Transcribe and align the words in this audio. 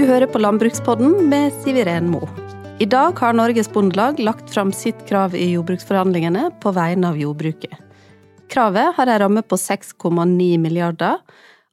Du 0.00 0.06
hører 0.08 0.30
på 0.32 0.40
Landbrukspodden 0.40 1.26
med 1.28 1.52
Siv 1.60 1.76
Iren 1.76 2.06
Mo. 2.08 2.22
I 2.80 2.86
dag 2.88 3.18
har 3.20 3.34
Norges 3.36 3.68
Bondelag 3.68 4.16
lagt 4.24 4.48
fram 4.48 4.70
sitt 4.72 5.02
krav 5.04 5.34
i 5.36 5.50
jordbruksforhandlingene 5.50 6.46
på 6.62 6.70
vegne 6.72 7.10
av 7.10 7.18
jordbruket. 7.20 7.74
Kravet 8.48 8.94
har 8.96 9.10
en 9.12 9.18
ramme 9.20 9.42
på 9.44 9.58
6,9 9.60 10.46
milliarder, 10.62 11.18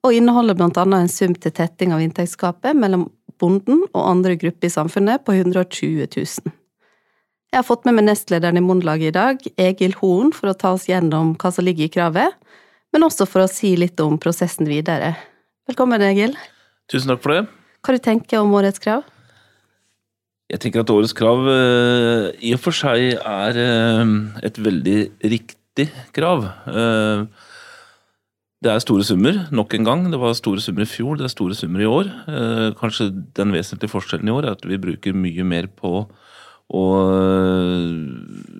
og 0.04 0.12
inneholder 0.12 0.58
bl.a. 0.60 0.84
en 0.98 1.08
sum 1.08 1.38
til 1.40 1.54
tetting 1.56 1.94
av 1.96 2.04
inntektsgapet 2.04 2.76
mellom 2.76 3.06
bonden 3.40 3.86
og 3.94 4.02
andre 4.02 4.36
grupper 4.42 4.68
i 4.68 4.76
samfunnet 4.76 5.24
på 5.24 5.38
120 5.38 6.10
000. 6.18 6.52
Jeg 7.54 7.62
har 7.62 7.68
fått 7.70 7.88
med 7.88 7.96
meg 7.96 8.10
nestlederen 8.10 8.60
i 8.60 8.66
Bondelaget 8.66 9.14
i 9.14 9.18
dag, 9.22 9.46
Egil 9.56 9.96
Horn, 10.02 10.34
for 10.36 10.52
å 10.52 10.58
ta 10.66 10.74
oss 10.76 10.90
gjennom 10.90 11.38
hva 11.40 11.54
som 11.56 11.64
ligger 11.64 11.88
i 11.88 11.96
kravet, 11.96 12.36
men 12.92 13.08
også 13.08 13.24
for 13.24 13.46
å 13.46 13.48
si 13.48 13.78
litt 13.80 14.04
om 14.04 14.20
prosessen 14.20 14.68
videre. 14.68 15.14
Velkommen, 15.72 16.04
Egil. 16.04 16.36
Tusen 16.92 17.16
takk 17.16 17.24
for 17.24 17.38
det. 17.38 17.46
Hva 17.88 17.94
du 17.96 18.04
tenker 18.04 18.42
om 18.44 18.52
årets 18.52 18.82
krav? 18.84 19.06
Jeg 20.52 20.60
tenker 20.60 20.82
at 20.82 20.90
årets 20.92 21.14
krav 21.16 21.46
uh, 21.48 22.26
i 22.44 22.50
og 22.52 22.60
for 22.60 22.76
seg 22.76 23.14
er 23.16 23.60
uh, 23.64 24.10
et 24.44 24.60
veldig 24.60 24.96
riktig 25.24 25.86
krav. 26.12 26.44
Uh, 26.68 27.24
det 28.60 28.74
er 28.74 28.84
store 28.84 29.06
summer, 29.08 29.40
nok 29.56 29.78
en 29.78 29.88
gang. 29.88 30.04
Det 30.12 30.20
var 30.20 30.36
store 30.36 30.60
summer 30.66 30.84
i 30.84 30.90
fjor, 30.90 31.16
det 31.16 31.30
er 31.30 31.32
store 31.32 31.56
summer 31.56 31.86
i 31.86 31.88
år. 31.88 32.12
kanskje 32.76 33.08
den 33.38 33.56
vesentlige 33.56 33.94
forskjellen 33.94 34.28
i 34.28 34.36
år 34.36 34.50
er 34.50 34.58
at 34.58 34.68
vi 34.68 34.82
bruker 34.82 35.16
mye 35.16 35.46
mer 35.48 35.70
på 35.72 36.02
å 36.68 36.84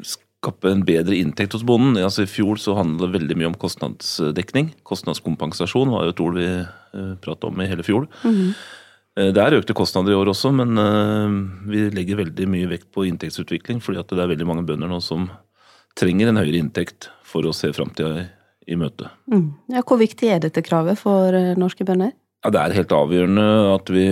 skape 0.06 0.72
en 0.72 0.86
bedre 0.88 1.18
inntekt 1.18 1.58
hos 1.58 1.66
bonden. 1.68 1.98
Altså 2.00 2.24
I 2.24 2.32
fjor 2.32 2.62
så 2.62 2.78
handlet 2.78 3.10
det 3.10 3.16
veldig 3.18 3.42
mye 3.42 3.52
om 3.52 3.60
kostnadsdekning. 3.60 4.76
Kostnadskompensasjon 4.88 5.92
var 5.98 6.06
jo 6.06 6.14
et 6.14 6.26
ord 6.30 6.38
vi 6.38 6.50
pratet 7.26 7.50
om 7.50 7.66
i 7.66 7.72
hele 7.74 7.84
fjor. 7.84 8.06
Mm 8.22 8.36
-hmm. 8.38 8.54
Det 9.18 9.42
er 9.42 9.56
økte 9.58 9.74
kostnader 9.74 10.14
i 10.14 10.18
år 10.18 10.30
også, 10.30 10.52
men 10.54 10.78
uh, 10.78 11.38
vi 11.66 11.88
legger 11.90 12.20
veldig 12.20 12.46
mye 12.54 12.68
vekt 12.70 12.92
på 12.94 13.08
inntektsutvikling. 13.10 13.80
fordi 13.82 14.04
at 14.04 14.12
det 14.14 14.22
er 14.22 14.30
veldig 14.30 14.46
mange 14.46 14.66
bønder 14.68 14.92
nå 14.92 15.00
som 15.02 15.26
trenger 15.98 16.30
en 16.30 16.38
høyere 16.38 16.62
inntekt 16.62 17.10
for 17.26 17.48
å 17.50 17.56
se 17.56 17.72
framtida 17.74 18.12
i, 18.22 18.26
i 18.74 18.78
møte. 18.78 19.10
Mm. 19.34 19.50
Ja, 19.74 19.82
hvor 19.82 19.98
viktig 19.98 20.30
er 20.30 20.44
dette 20.44 20.62
kravet 20.62 21.02
for 21.02 21.34
norske 21.58 21.88
bønder? 21.88 22.14
Ja, 22.46 22.52
Det 22.54 22.60
er 22.62 22.76
helt 22.78 22.94
avgjørende 22.94 23.46
at 23.74 23.90
vi 23.90 24.06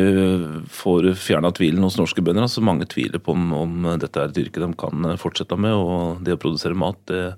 får 0.73 1.11
fjerna 1.21 1.51
tvilen 1.55 1.85
hos 1.85 1.95
norske 1.99 2.23
bønder. 2.25 2.47
Altså 2.47 2.63
Mange 2.65 2.87
tviler 2.89 3.21
på 3.21 3.31
om, 3.31 3.51
om, 3.53 3.85
dette 4.01 4.19
er 4.19 4.31
et 4.31 4.39
yrke 4.41 4.63
de 4.63 4.71
kan 4.73 5.11
fortsette 5.21 5.55
med. 5.55 5.71
Og 5.77 6.23
det 6.25 6.35
å 6.35 6.41
produsere 6.41 6.77
mat, 6.77 6.97
det 7.07 7.35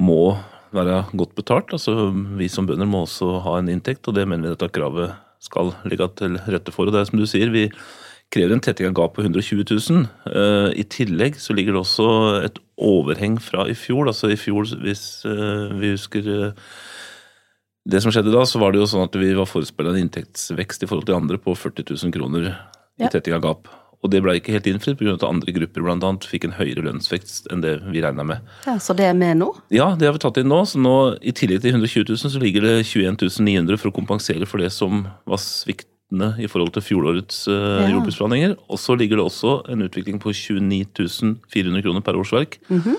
må 0.00 0.38
være 0.74 1.02
godt 1.12 1.36
betalt. 1.36 1.74
Altså 1.76 2.10
Vi 2.40 2.48
som 2.50 2.66
bønder 2.66 2.88
må 2.88 3.04
også 3.04 3.36
ha 3.44 3.58
en 3.58 3.70
inntekt, 3.72 4.08
og 4.08 4.16
det 4.16 4.26
mener 4.26 4.48
vi 4.48 4.56
dette 4.56 4.72
kravet 4.72 5.14
skal 5.42 5.72
ligge 5.88 6.08
til 6.18 6.38
rette 6.48 6.74
for. 6.74 6.88
Og 6.88 6.94
det 6.94 7.02
er 7.02 7.10
som 7.10 7.20
du 7.20 7.26
sier, 7.28 7.52
vi 7.54 7.68
krever 8.34 8.52
en 8.54 8.62
tetting 8.64 8.90
av 8.90 8.96
gap 8.98 9.16
på 9.16 9.24
120 9.24 9.64
000. 9.70 10.04
Uh, 10.28 10.68
I 10.76 10.84
tillegg 10.90 11.38
så 11.40 11.56
ligger 11.56 11.76
det 11.76 11.82
også 11.82 12.08
et 12.44 12.60
overheng 12.76 13.38
fra 13.42 13.64
i 13.70 13.76
fjor. 13.78 14.10
Altså 14.10 14.32
i 14.34 14.38
fjor, 14.40 14.68
hvis 14.84 15.04
uh, 15.28 15.72
vi 15.78 15.94
husker 15.94 16.28
uh, 16.28 16.72
det 17.88 18.02
som 18.04 18.12
skjedde 18.12 18.34
da, 18.34 18.44
så 18.44 18.60
var 18.60 18.74
det 18.74 18.82
jo 18.82 18.90
sånn 18.90 19.06
at 19.06 19.16
vi 19.16 19.32
var 19.36 19.48
forespeila 19.48 19.94
en 19.94 20.02
inntektsvekst 20.04 20.84
i 20.84 20.90
forhold 20.90 21.08
til 21.08 21.16
andre 21.16 21.40
på 21.40 21.54
40 21.56 21.88
000 21.88 22.12
kroner 22.14 22.50
i 22.50 23.06
ja. 23.06 23.12
tetting 23.12 23.38
av 23.38 23.44
gap. 23.46 23.70
Og 23.98 24.12
det 24.12 24.20
ble 24.22 24.36
ikke 24.38 24.54
helt 24.54 24.68
innfridd 24.70 24.98
pga. 25.00 25.16
at 25.16 25.26
andre 25.26 25.52
grupper 25.54 25.82
blant 25.82 26.04
annet 26.06 26.26
fikk 26.28 26.46
en 26.46 26.54
høyere 26.54 26.84
lønnsvekst 26.86 27.48
enn 27.50 27.64
det 27.64 27.78
vi 27.88 28.02
regna 28.04 28.24
med. 28.26 28.44
Ja, 28.66 28.78
Så 28.78 28.94
det 28.94 29.08
er 29.08 29.16
med 29.18 29.40
nå? 29.40 29.50
Ja, 29.74 29.96
det 29.98 30.06
har 30.06 30.14
vi 30.14 30.22
tatt 30.22 30.38
inn 30.38 30.50
nå. 30.50 30.62
Så 30.70 30.78
nå, 30.78 31.18
i 31.18 31.34
tillegg 31.34 31.64
til 31.64 31.74
120 31.74 32.06
000, 32.06 32.30
så 32.30 32.42
ligger 32.42 32.62
det 32.62 32.86
21 32.86 33.18
900 33.42 33.80
for 33.80 33.90
å 33.90 33.96
kompensere 33.96 34.46
for 34.46 34.62
det 34.62 34.70
som 34.74 35.08
var 35.26 35.42
sviktende 35.42 36.36
i 36.38 36.46
forhold 36.46 36.72
til 36.76 36.86
fjorårets 36.86 37.42
uh, 37.50 37.82
ja. 37.82 37.90
jordbruksforhandlinger. 37.96 38.54
Og 38.70 38.78
så 38.78 38.94
ligger 38.94 39.18
det 39.18 39.26
også 39.26 39.58
en 39.68 39.82
utvikling 39.88 40.22
på 40.22 40.30
29 40.30 41.34
400 41.50 41.82
kroner 41.82 42.00
per 42.06 42.16
årsverk. 42.16 42.60
Mm 42.70 42.80
-hmm. 42.80 42.96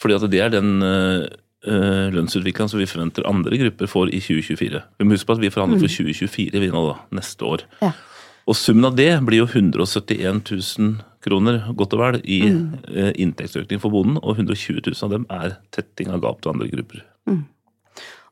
Fordi 0.00 0.14
at 0.14 0.30
det 0.30 0.40
er 0.40 0.48
den 0.48 0.82
uh, 0.82 1.26
uh, 1.66 2.26
som 2.28 2.78
vi 2.78 2.86
forventer 2.86 3.26
andre 3.26 3.58
grupper 3.58 3.86
får 3.86 4.14
i 4.14 4.20
2024. 4.20 4.82
Vi 4.98 5.04
må 5.04 5.10
huske 5.10 5.26
på 5.26 5.32
at 5.32 5.40
vi 5.40 5.50
forhandler 5.50 5.80
for 5.80 5.88
2024 5.88 6.50
mm. 6.54 6.60
vi 6.60 6.68
nå 6.68 6.86
da, 6.86 6.94
neste 7.10 7.42
år. 7.44 7.60
Ja. 7.82 7.92
Og 8.46 8.54
summen 8.54 8.86
av 8.86 8.94
det 8.98 9.10
blir 9.26 9.42
jo 9.42 9.48
171 9.50 10.44
000 10.46 10.94
kroner 11.26 11.64
godt 11.74 11.96
og 11.96 12.02
vel 12.02 12.20
i 12.22 12.40
mm. 12.46 12.62
uh, 12.86 13.10
inntektsøkning 13.18 13.82
for 13.82 13.94
bonden, 13.94 14.20
og 14.22 14.38
120 14.38 14.78
000 14.86 15.02
av 15.08 15.14
dem 15.16 15.26
er 15.34 15.58
tetting 15.74 16.12
av 16.14 16.22
gap 16.22 16.42
til 16.42 16.54
andre 16.54 16.70
grupper. 16.70 17.02
Mm. 17.26 17.42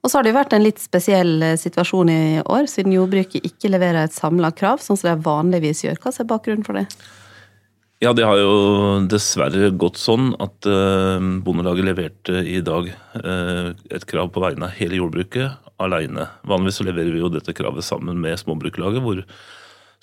Og 0.04 0.10
så 0.10 0.18
har 0.18 0.26
det 0.26 0.34
jo 0.34 0.36
vært 0.36 0.54
en 0.54 0.62
litt 0.66 0.80
spesiell 0.82 1.38
eh, 1.42 1.56
situasjon 1.56 2.10
i 2.12 2.22
år, 2.44 2.66
siden 2.68 2.92
jordbruket 2.92 3.46
ikke 3.48 3.70
leverer 3.72 4.04
et 4.04 4.12
samla 4.12 4.50
krav, 4.52 4.82
sånn 4.84 4.98
som 5.00 5.08
det 5.08 5.24
vanligvis 5.24 5.80
gjør. 5.86 5.96
Hva 6.02 6.12
er 6.12 6.28
bakgrunnen 6.28 6.66
for 6.66 6.76
det? 6.76 6.84
Ja, 8.04 8.12
det 8.12 8.26
har 8.28 8.36
jo 8.36 8.52
dessverre 9.08 9.70
gått 9.80 9.96
sånn 9.96 10.34
at 10.44 10.68
uh, 10.68 11.24
Bondelaget 11.46 11.88
leverte 11.88 12.44
i 12.44 12.60
dag 12.60 12.90
et 13.24 14.04
krav 14.10 14.28
på 14.34 14.44
vegne 14.44 14.68
av 14.68 14.76
hele 14.76 15.00
jordbruket 15.00 15.56
alene. 15.80 16.28
Vanligvis 16.44 16.82
så 16.82 16.86
leverer 16.86 17.16
vi 17.16 17.24
jo 17.24 17.32
dette 17.32 17.56
kravet 17.56 17.86
sammen 17.86 18.20
med 18.20 18.36
Småbruklaget, 18.38 19.00
hvor 19.02 19.24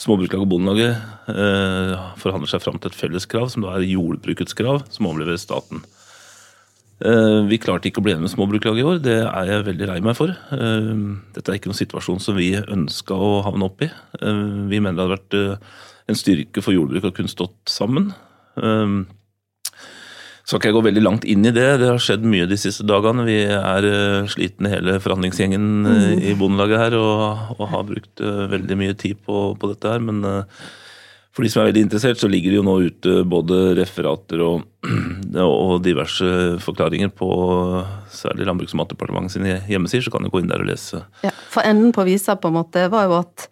Småbruklaget 0.02 0.46
og 0.46 0.50
Bondelaget 0.50 0.96
eh, 1.30 2.06
forhandler 2.22 2.50
seg 2.50 2.64
fram 2.64 2.80
til 2.82 2.90
et 2.90 2.98
felles 2.98 3.28
krav, 3.30 3.52
som 3.54 3.66
da 3.66 3.76
er 3.76 3.86
jordbrukets 3.86 4.58
krav, 4.58 4.82
som 4.90 5.10
overlever 5.12 5.38
staten. 5.42 5.84
Vi 7.02 7.58
klarte 7.58 7.90
ikke 7.90 7.98
å 7.98 8.04
bli 8.06 8.12
enige 8.14 8.28
med 8.28 8.30
Småbruklaget 8.30 8.78
i 8.78 8.84
år, 8.86 9.00
det 9.02 9.16
er 9.24 9.48
jeg 9.50 9.64
veldig 9.66 9.88
lei 9.90 9.96
meg 10.06 10.14
for. 10.14 10.36
Dette 10.54 11.50
er 11.50 11.58
ikke 11.58 11.72
noen 11.72 11.80
situasjon 11.80 12.22
som 12.22 12.38
vi 12.38 12.52
ønska 12.60 13.18
å 13.18 13.40
havne 13.42 13.66
opp 13.66 13.82
i. 13.82 13.88
Vi 14.22 14.78
mener 14.78 15.00
det 15.00 15.08
hadde 15.08 15.16
vært 15.16 16.14
en 16.14 16.20
styrke 16.20 16.62
for 16.62 16.78
jordbruket 16.78 17.10
å 17.10 17.16
kunne 17.18 17.34
stått 17.34 17.74
sammen. 17.74 18.12
Så 20.42 20.58
skal 20.58 20.60
ikke 20.60 20.70
jeg 20.72 20.78
gå 20.78 20.84
veldig 20.90 21.04
langt 21.06 21.26
inn 21.30 21.46
i 21.46 21.54
det. 21.54 21.68
Det 21.82 21.90
har 21.92 22.02
skjedd 22.02 22.26
mye 22.28 22.50
de 22.50 22.58
siste 22.60 22.86
dagene. 22.88 23.26
Vi 23.28 23.40
er 23.46 23.88
uh, 23.88 24.30
slitne 24.32 24.72
hele 24.74 24.98
forhandlingsgjengen 25.04 25.66
mm. 25.86 26.22
i 26.32 26.36
Bondelaget 26.38 26.82
her 26.82 27.00
og, 27.00 27.56
og, 27.58 27.66
har 27.72 27.88
brukt 27.88 28.24
uh, 28.26 28.46
veldig 28.52 28.78
mye 28.80 28.98
tid 28.98 29.22
på, 29.26 29.52
på 29.62 29.72
dette 29.72 29.94
her. 29.94 30.04
Men 30.04 30.26
for 31.32 31.46
de 31.46 31.52
som 31.54 31.62
er 31.62 31.70
veldig 31.70 31.86
interessert, 31.86 32.20
så 32.20 32.28
ligger 32.28 32.52
det 32.52 32.60
jo 32.60 32.68
nå 32.68 32.76
ute 32.90 33.16
både 33.30 33.62
referater 33.78 34.44
og, 34.44 34.66
og 35.46 35.76
diverse 35.86 36.58
forklaringer 36.66 37.14
på 37.16 37.32
særlig 38.12 38.50
Landbruks- 38.50 38.76
og 38.76 38.82
matdepartementet 38.84 39.38
sine 39.38 39.60
hjemmesider, 39.70 40.10
så 40.10 40.16
kan 40.16 40.26
du 40.26 40.34
gå 40.34 40.42
inn 40.42 40.52
der 40.52 40.66
og 40.66 40.72
lese. 40.74 41.06
Ja, 41.24 41.36
For 41.54 41.64
enden 41.64 41.94
på 41.96 42.08
visa 42.10 42.36
på 42.36 42.52
en 42.52 42.60
måte 42.60 42.90
var 42.92 43.08
jo 43.08 43.22
at 43.22 43.52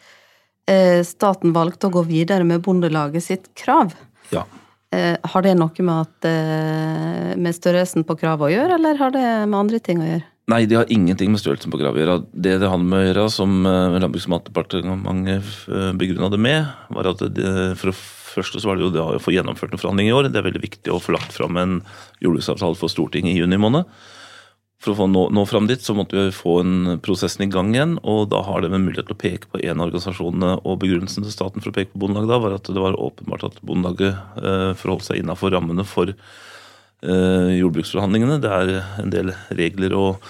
Eh, 0.70 1.02
staten 1.06 1.54
valgte 1.56 1.90
å 1.90 1.94
gå 1.94 2.04
videre 2.06 2.46
med 2.46 2.62
Bondelaget 2.66 3.26
sitt 3.26 3.48
krav. 3.58 3.96
Ja. 4.30 4.44
Eh, 4.90 5.16
har 5.22 5.46
det 5.46 5.54
noe 5.58 5.86
med, 5.86 6.08
at, 6.08 6.26
eh, 6.26 7.38
med 7.38 7.54
størrelsen 7.54 8.06
på 8.08 8.18
kravet 8.18 8.48
å 8.48 8.54
gjøre, 8.54 8.78
eller 8.80 8.98
har 8.98 9.14
det 9.14 9.26
med 9.46 9.60
andre 9.60 9.80
ting 9.80 10.02
å 10.02 10.08
gjøre? 10.08 10.26
Nei, 10.50 10.64
det 10.66 10.80
har 10.80 10.90
ingenting 10.90 11.30
med 11.30 11.42
størrelsen 11.44 11.70
på 11.70 11.78
kravet 11.78 12.00
å 12.00 12.02
gjøre. 12.02 12.16
Det 12.34 12.56
det 12.64 12.70
hadde 12.72 12.88
med 12.90 13.04
å 13.04 13.06
gjøre, 13.06 13.26
som 13.30 13.52
Landbruks- 13.64 14.26
og 14.26 14.34
matdepartementet 14.34 15.98
begrunna 16.00 16.32
det 16.34 16.40
med, 16.42 16.66
var 16.90 17.12
at 17.12 17.22
det, 17.22 17.78
for 17.78 17.92
det 17.92 17.98
første 18.34 18.58
så 18.58 18.66
var 18.66 18.80
det 18.80 18.88
jo 18.88 18.94
det 18.96 19.04
å 19.04 19.22
få 19.22 19.34
gjennomført 19.36 19.76
en 19.76 19.82
forhandling 19.82 20.10
i 20.10 20.16
år. 20.16 20.32
Det 20.34 20.42
er 20.42 20.50
veldig 20.50 20.64
viktig 20.64 20.90
å 20.90 21.02
få 21.02 21.14
lagt 21.14 21.36
fram 21.38 21.58
en 21.62 21.84
jordbruksavtale 22.24 22.78
for 22.80 22.90
Stortinget 22.90 23.36
i 23.36 23.44
juni 23.44 23.62
måned. 23.62 23.86
For 24.80 24.96
å 24.96 25.10
nå, 25.12 25.26
nå 25.36 25.42
fram 25.44 25.66
dit, 25.68 25.82
så 25.84 25.92
måtte 25.96 26.16
vi 26.16 26.32
få 26.32 26.62
en 26.62 27.00
prosessen 27.04 27.44
i 27.44 27.50
gang 27.52 27.74
igjen. 27.74 27.98
Og 28.08 28.30
da 28.32 28.40
har 28.48 28.64
de 28.64 28.70
en 28.72 28.86
mulighet 28.86 29.10
til 29.10 29.18
å 29.18 29.20
peke 29.20 29.50
på 29.52 29.60
en 29.60 29.82
av 29.82 29.90
organisasjonene. 29.90 30.52
Og 30.64 30.78
begrunnelsen 30.80 31.26
til 31.26 31.36
staten 31.36 31.64
for 31.64 31.74
å 31.74 31.76
peke 31.76 31.92
på 31.92 32.00
Bondelaget 32.06 32.32
da, 32.32 32.38
var 32.46 32.56
at 32.56 32.70
det 32.72 32.84
var 32.86 32.96
åpenbart 32.96 33.44
at 33.50 33.58
Bondelaget 33.60 34.40
eh, 34.40 34.70
forholdt 34.80 35.10
seg 35.10 35.20
innafor 35.20 35.52
rammene 35.52 35.84
for 35.88 36.14
eh, 36.14 37.50
jordbruksforhandlingene. 37.58 38.40
Det 38.40 38.54
er 38.56 38.72
en 39.04 39.12
del 39.12 39.34
regler 39.60 39.98
og 40.00 40.24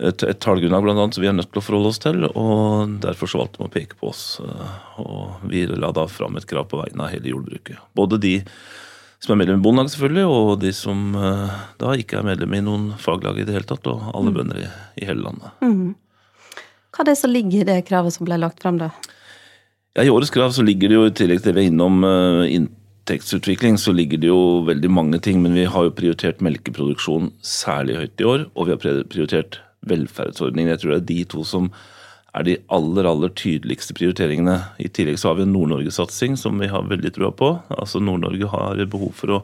et, 0.00 0.24
et 0.24 0.40
tallgrunnlag 0.40 0.84
blant 0.84 1.02
annet, 1.02 1.16
som 1.16 1.24
vi 1.24 1.28
er 1.28 1.36
nødt 1.36 1.52
til 1.52 1.60
å 1.60 1.66
forholde 1.66 1.92
oss 1.92 2.00
til. 2.00 2.24
og 2.32 2.96
Derfor 3.04 3.28
så 3.28 3.42
valgte 3.42 3.60
de 3.60 3.68
å 3.68 3.76
peke 3.76 4.00
på 4.00 4.08
oss. 4.08 4.24
Eh, 4.40 4.74
og 5.04 5.44
vi 5.52 5.66
la 5.68 5.92
da 5.92 6.08
fram 6.08 6.40
et 6.40 6.48
krav 6.48 6.72
på 6.72 6.80
vegne 6.80 7.04
av 7.04 7.12
hele 7.12 7.34
jordbruket. 7.34 7.84
Både 7.92 8.20
de 8.24 8.38
som 9.26 9.34
er 9.34 9.42
medlem 9.42 9.58
i 9.58 9.64
Bondelaget, 9.64 9.96
selvfølgelig, 9.96 10.24
og 10.30 10.50
de 10.62 10.72
som 10.76 11.02
uh, 11.18 11.50
da 11.80 11.94
ikke 11.98 12.20
er 12.20 12.26
medlem 12.28 12.54
i 12.54 12.62
noen 12.62 12.86
faglag 13.02 13.40
i 13.40 13.46
det 13.46 13.56
hele 13.56 13.66
tatt, 13.66 13.88
og 13.90 14.04
alle 14.12 14.30
mm. 14.30 14.36
bønder 14.38 14.60
i, 14.62 14.68
i, 15.00 15.06
hele 15.08 15.24
landet. 15.24 15.50
Mm. 15.64 16.62
Hva 16.94 17.02
er 17.02 17.10
det 17.10 17.16
som 17.18 17.32
ligger 17.34 17.64
i 17.64 17.68
det 17.68 17.80
kravet 17.88 18.14
som 18.14 18.28
ble 18.28 18.38
lagt 18.38 18.62
fram, 18.62 18.78
da? 18.80 18.92
Ja, 19.96 20.04
I 20.04 20.12
årets 20.12 20.30
krav 20.30 20.54
så 20.54 20.62
ligger 20.62 20.92
det 20.92 20.98
jo, 20.98 21.04
i 21.08 21.14
tillegg 21.18 21.42
til 21.42 21.50
det 21.50 21.58
vi 21.58 21.66
er 21.66 21.72
innom 21.72 22.06
uh, 22.06 22.46
inntektsutvikling, 22.46 23.80
så 23.82 23.94
ligger 23.96 24.22
det 24.22 24.30
jo 24.30 24.40
veldig 24.68 24.92
mange 24.92 25.20
ting. 25.24 25.42
Men 25.42 25.58
vi 25.58 25.66
har 25.66 25.88
jo 25.88 25.96
prioritert 25.96 26.44
melkeproduksjon 26.44 27.32
særlig 27.42 27.98
høyt 27.98 28.22
i 28.22 28.30
år, 28.30 28.48
og 28.54 28.68
vi 28.68 28.76
har 28.76 29.04
prioritert 29.10 29.60
velferdsordningen. 29.90 30.74
Jeg 30.74 30.84
tror 30.84 30.94
det 30.94 31.02
er 31.02 31.10
de 31.10 31.20
to 31.34 31.44
som 31.46 31.70
er 32.36 32.46
de 32.46 32.56
aller 32.72 33.08
aller 33.08 33.32
tydeligste 33.38 33.96
prioriteringene. 33.96 34.58
I 34.82 34.90
tillegg 34.92 35.18
så 35.20 35.30
har 35.30 35.38
vi 35.38 35.46
en 35.46 35.54
Nord-Norge-satsing 35.54 36.36
som 36.40 36.60
vi 36.60 36.68
har 36.72 36.88
veldig 36.90 37.14
trua 37.16 37.32
på. 37.32 37.54
Altså 37.72 38.02
Nord-Norge 38.02 38.50
har 38.52 38.82
behov 38.92 39.14
for 39.16 39.38
å 39.38 39.40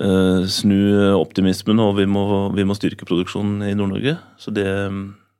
uh, 0.00 0.42
snu 0.48 0.78
optimismen, 1.18 1.82
og 1.84 1.98
vi 2.00 2.08
må, 2.08 2.24
vi 2.56 2.66
må 2.66 2.76
styrke 2.78 3.08
produksjonen 3.08 3.66
i 3.68 3.74
Nord-Norge. 3.76 4.16
Så 4.40 4.54
det, 4.54 4.66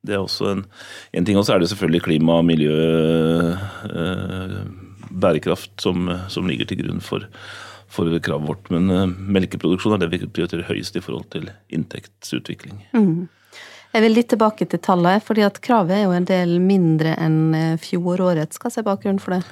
det, 0.04 0.16
er 0.16 0.22
også 0.22 0.50
en, 0.52 0.64
en 1.16 1.28
ting. 1.28 1.40
Og 1.40 1.46
så 1.48 1.56
er 1.56 1.64
det 1.64 1.70
selvfølgelig 1.72 2.04
klima 2.10 2.40
miljø. 2.46 2.80
Uh, 3.88 4.58
bærekraft 5.14 5.78
som, 5.82 6.08
som 6.28 6.48
ligger 6.48 6.68
til 6.68 6.82
grunn 6.82 7.00
for, 7.04 7.26
for 7.92 8.10
kravet 8.24 8.50
vårt. 8.50 8.68
Men 8.74 8.90
uh, 8.90 9.06
melkeproduksjon 9.08 9.96
er 9.96 10.02
det 10.02 10.12
vi 10.12 10.26
prioriterer 10.26 10.68
høyest 10.68 10.98
i 10.98 11.04
forhold 11.04 11.30
til 11.34 11.48
inntektsutvikling. 11.72 12.82
Mm. 12.96 13.24
Jeg 13.94 14.02
vil 14.02 14.16
litt 14.16 14.30
tilbake 14.32 14.66
til 14.66 14.80
tallet, 14.82 15.22
fordi 15.22 15.44
at 15.46 15.60
kravet 15.62 16.00
er 16.00 16.02
jo 16.08 16.16
en 16.16 16.26
del 16.26 16.56
mindre 16.62 17.14
enn 17.14 17.78
fjorårets. 17.78 18.58
Hva 18.58 18.72
er 18.74 18.86
bakgrunnen 18.86 19.22
for 19.22 19.36
det? 19.36 19.44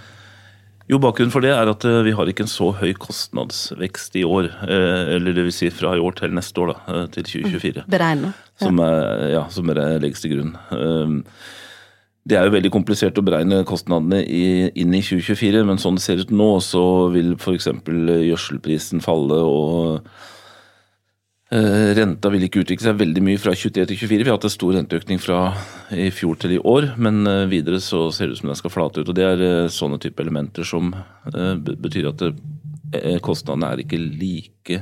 Jo, 0.90 0.98
Bakgrunnen 1.00 1.30
for 1.32 1.44
det 1.44 1.52
er 1.54 1.70
at 1.70 1.84
vi 2.04 2.12
har 2.12 2.28
ikke 2.28 2.42
en 2.44 2.50
så 2.50 2.72
høy 2.74 2.90
kostnadsvekst 3.00 4.18
i 4.18 4.24
år. 4.26 4.50
Eller 4.66 5.36
det 5.36 5.46
vil 5.46 5.54
si 5.54 5.70
fra 5.72 5.94
i 5.94 6.02
år 6.02 6.18
til 6.18 6.34
neste 6.34 6.58
år, 6.58 6.74
da, 6.74 7.04
til 7.14 7.28
2024. 7.28 7.84
Beregnet. 7.94 8.34
Ja. 8.58 8.66
Som, 8.66 8.82
er, 8.82 9.28
ja, 9.30 9.44
som 9.54 9.70
legges 9.72 10.24
til 10.24 10.34
grunn. 10.34 10.56
Det 12.22 12.36
er 12.38 12.46
jo 12.46 12.54
veldig 12.54 12.70
komplisert 12.70 13.16
å 13.18 13.24
beregne 13.26 13.64
kostnadene 13.66 14.20
inn 14.22 14.92
i 14.94 15.00
2024, 15.02 15.64
men 15.66 15.80
sånn 15.82 15.98
det 15.98 16.04
ser 16.04 16.20
ut 16.22 16.30
nå, 16.34 16.50
så 16.62 16.84
vil 17.14 17.32
f.eks. 17.34 17.66
gjødselprisen 17.82 19.02
falle 19.02 19.40
og 19.42 19.96
eh, 19.96 20.28
Renta 21.52 22.30
vil 22.32 22.46
ikke 22.46 22.62
utvikle 22.62 22.86
seg 22.86 22.96
veldig 22.96 23.22
mye 23.26 23.40
fra 23.40 23.52
23 23.52 23.84
til 23.90 23.98
24. 24.00 24.22
Vi 24.22 24.30
har 24.30 24.38
hatt 24.38 24.46
en 24.48 24.54
stor 24.54 24.72
renteøkning 24.78 25.18
fra 25.20 25.40
i 25.92 26.06
fjor 26.14 26.38
til 26.40 26.54
i 26.56 26.60
år, 26.60 26.94
men 26.96 27.26
eh, 27.28 27.44
videre 27.50 27.80
så 27.84 28.06
ser 28.14 28.30
det 28.30 28.38
ut 28.38 28.40
som 28.40 28.48
den 28.48 28.60
skal 28.60 28.72
flate 28.72 29.02
ut. 29.02 29.10
og 29.10 29.18
Det 29.18 29.26
er 29.26 29.44
eh, 29.44 29.72
sånne 29.72 30.00
type 30.00 30.24
elementer 30.24 30.64
som 30.64 30.94
betyr 31.28 32.08
at 32.08 32.24
kostnadene 33.24 33.68
er 33.68 33.82
ikke 33.84 34.00
like 34.00 34.80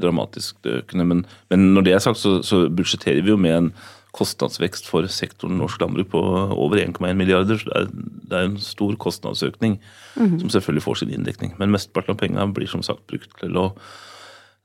dramatisk 0.00 0.64
økende. 0.64 1.04
Men, 1.08 1.22
men 1.52 1.68
når 1.74 1.86
det 1.86 1.94
er 1.96 2.02
sagt, 2.04 2.20
så, 2.20 2.38
så 2.44 2.64
budsjetterer 2.72 3.22
vi 3.24 3.32
jo 3.32 3.38
med 3.40 3.56
en 3.58 3.70
kostnadsvekst 4.16 4.88
for 4.88 5.06
sektoren 5.12 5.58
norsk 5.60 5.80
landbruk 5.82 6.10
på 6.14 6.24
over 6.56 6.80
1,1 6.80 7.16
milliarder. 7.18 7.60
Så 7.60 7.68
det 7.68 7.78
er, 7.82 7.88
det 8.30 8.38
er, 8.38 8.48
en 8.48 8.58
stor 8.62 8.96
kostnadsøkning 9.00 9.78
mm. 10.16 10.38
som 10.40 10.52
selvfølgelig 10.56 10.84
får 10.86 11.02
sin 11.02 11.14
inndekning. 11.16 11.56
Men 11.60 11.72
mesteparten 11.74 12.16
av 12.16 12.20
pengene 12.22 12.48
blir 12.56 12.70
som 12.72 12.84
sagt 12.86 13.04
brukt 13.10 13.32
til 13.40 13.60
å 13.60 13.68
eh, 13.72 13.96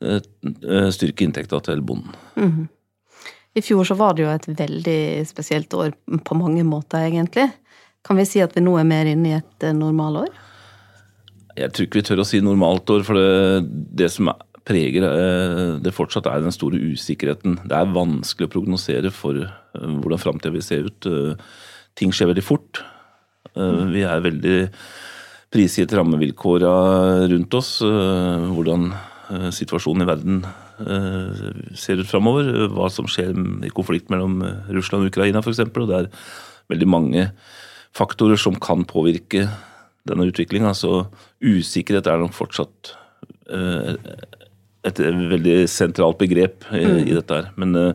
styrke 0.02 1.28
inntekta 1.28 1.60
til 1.66 1.84
bonden. 1.86 2.16
Mm. 2.36 2.70
I 3.54 3.62
fjor 3.62 3.86
så 3.86 3.98
var 4.00 4.16
det 4.16 4.24
jo 4.24 4.32
et 4.32 4.48
veldig 4.48 5.02
spesielt 5.30 5.74
år 5.78 5.92
på 6.26 6.38
mange 6.40 6.64
måter, 6.66 7.04
egentlig. 7.06 7.50
Kan 8.02 8.18
vi 8.18 8.26
si 8.26 8.42
at 8.42 8.56
vi 8.58 8.64
nå 8.64 8.78
er 8.80 8.88
mer 8.88 9.10
inne 9.12 9.30
i 9.30 9.36
et 9.38 9.68
eh, 9.68 9.76
normalår? 9.78 10.32
Jeg 11.60 11.70
tror 11.76 11.86
ikke 11.86 12.00
vi 12.00 12.08
tør 12.08 12.24
å 12.24 12.26
si 12.26 12.40
normalt 12.42 12.90
år, 12.90 13.04
for 13.06 13.20
det, 13.20 13.68
det 14.00 14.08
som 14.14 14.32
er 14.32 14.40
preger 14.68 15.06
eh, 15.08 15.68
det 15.82 15.94
fortsatt 15.96 16.30
er 16.30 16.44
den 16.44 16.54
store 16.54 16.80
usikkerheten. 16.92 17.60
Det 17.66 17.78
er 17.78 17.94
vanskelig 17.96 18.50
å 18.50 18.54
prognosere 18.56 19.12
for 19.14 19.38
eh, 19.42 19.48
hvordan 20.02 20.22
framtida 20.22 20.54
vil 20.54 20.66
se 20.66 20.82
ut. 20.86 21.10
Eh, 21.10 21.34
ting 21.98 22.14
skjer 22.14 22.32
veldig 22.32 22.46
fort. 22.46 22.84
Vi 23.52 24.04
er 24.08 24.22
veldig 24.24 24.58
prisgitt 25.52 25.92
rammevilkåra 25.92 26.70
rundt 27.28 27.56
oss. 27.58 27.72
Hvordan 27.84 28.86
situasjonen 29.56 30.04
i 30.04 30.10
verden 30.10 30.40
ser 31.78 32.02
ut 32.02 32.10
framover. 32.10 32.50
Hva 32.74 32.90
som 32.92 33.10
skjer 33.10 33.32
i 33.66 33.72
konflikt 33.74 34.12
mellom 34.12 34.42
Russland 34.74 35.06
og 35.06 35.12
Ukraina 35.14 35.44
f.eks. 35.44 35.62
Og 35.70 35.90
det 35.90 36.00
er 36.00 36.10
veldig 36.72 36.90
mange 36.90 37.28
faktorer 37.96 38.40
som 38.40 38.58
kan 38.60 38.86
påvirke 38.88 39.46
denne 40.10 40.28
utviklinga. 40.30 40.74
Så 40.78 41.06
usikkerhet 41.44 42.10
er 42.10 42.22
nok 42.22 42.36
fortsatt 42.36 42.96
et 44.88 45.02
veldig 45.02 45.58
sentralt 45.70 46.20
begrep 46.22 46.66
i, 46.72 46.86
mm. 46.86 47.02
i 47.06 47.16
dette 47.18 47.38
her. 47.38 47.52
Men 47.62 47.94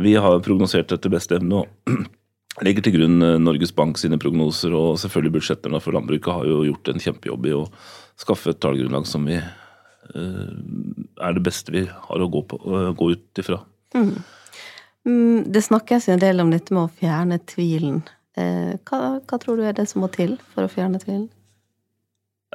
vi 0.00 0.16
har 0.16 0.42
prognosert 0.44 0.92
etter 0.94 1.12
beste 1.12 1.36
evne 1.38 1.62
og 1.62 1.92
legger 2.66 2.84
til 2.84 2.96
grunn 2.98 3.18
Norges 3.44 3.72
Bank 3.76 4.00
sine 4.00 4.20
prognoser. 4.20 4.74
Og 4.76 5.00
selvfølgelig 5.00 5.36
budsjettene 5.38 5.80
for 5.82 5.96
landbruket 5.96 6.32
har 6.32 6.48
jo 6.48 6.62
gjort 6.68 6.92
en 6.92 7.02
kjempejobb 7.06 7.50
i 7.50 7.56
å 7.56 7.66
skaffe 8.20 8.52
et 8.52 8.60
tallgrunnlag 8.62 9.08
som 9.08 9.26
vi 9.28 9.40
er 10.12 11.36
det 11.36 11.44
beste 11.46 11.72
vi 11.74 11.84
har 11.86 12.24
å 12.24 12.30
gå, 12.30 12.42
på, 12.50 12.58
gå 12.98 13.10
ut 13.14 13.42
ifra. 13.42 13.60
Mm. 13.94 14.16
mm. 15.06 15.52
Det 15.54 15.62
snakkes 15.64 16.08
en 16.12 16.22
del 16.22 16.42
om 16.42 16.50
dette 16.52 16.74
med 16.74 16.88
å 16.88 16.96
fjerne 16.98 17.38
tvilen. 17.48 18.02
Hva, 18.34 18.98
hva 19.20 19.38
tror 19.38 19.60
du 19.60 19.66
er 19.68 19.76
det 19.76 19.86
som 19.90 20.02
må 20.02 20.08
til 20.12 20.38
for 20.54 20.66
å 20.66 20.72
fjerne 20.72 21.00
tvilen? 21.02 21.30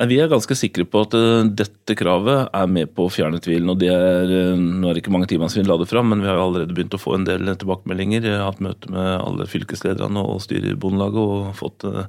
Vi 0.05 0.19
er 0.21 0.29
ganske 0.29 0.53
sikre 0.53 0.85
på 0.85 1.01
at 1.07 1.15
eh, 1.17 1.47
dette 1.57 1.95
kravet 1.97 2.51
er 2.53 2.67
med 2.69 2.91
på 2.94 3.07
å 3.07 3.11
fjerne 3.11 3.39
tvilen. 3.41 3.71
og 3.73 3.79
det 3.81 3.89
er, 3.89 4.29
eh, 4.29 4.53
Nå 4.53 4.85
er 4.85 4.94
det 4.94 5.01
ikke 5.01 5.13
mange 5.15 5.29
timer 5.31 5.49
siden 5.49 5.65
vi 5.65 5.71
la 5.71 5.77
det 5.81 5.89
fram, 5.89 6.11
men 6.11 6.21
vi 6.21 6.29
har 6.29 6.38
allerede 6.38 6.75
begynt 6.77 6.94
å 6.94 7.01
få 7.01 7.15
en 7.15 7.25
del 7.25 7.49
tilbakemeldinger. 7.49 8.21
Jeg 8.21 8.38
har 8.38 8.51
hatt 8.51 8.61
møte 8.61 8.91
med 8.94 9.07
alle 9.17 9.47
fylkeslederne 9.49 10.21
og 10.21 10.44
styret 10.45 10.69
i 10.69 10.77
Bondelaget 10.77 11.17
og 11.17 11.57
fått 11.57 11.88
eh, 11.89 12.05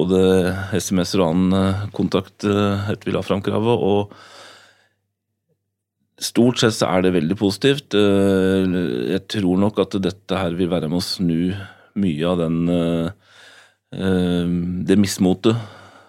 både 0.00 0.20
SMS-er 0.80 1.22
og 1.22 1.30
annen 1.30 1.88
kontakt 1.96 2.44
etter 2.44 3.06
vi 3.06 3.14
la 3.14 3.22
fram 3.24 3.42
kravet. 3.44 3.76
og 3.80 4.14
Stort 6.20 6.60
sett 6.60 6.76
så 6.76 6.90
er 6.90 7.06
det 7.06 7.14
veldig 7.16 7.36
positivt. 7.40 7.94
Jeg 7.96 9.22
tror 9.32 9.56
nok 9.60 9.78
at 9.80 9.96
dette 10.04 10.36
her 10.36 10.52
vil 10.58 10.68
være 10.72 10.88
med 10.92 11.00
å 11.00 11.04
snu 11.04 11.54
mye 12.00 12.24
av 12.28 12.42
den 12.42 12.58
det 13.90 14.98
mismotet 15.00 15.56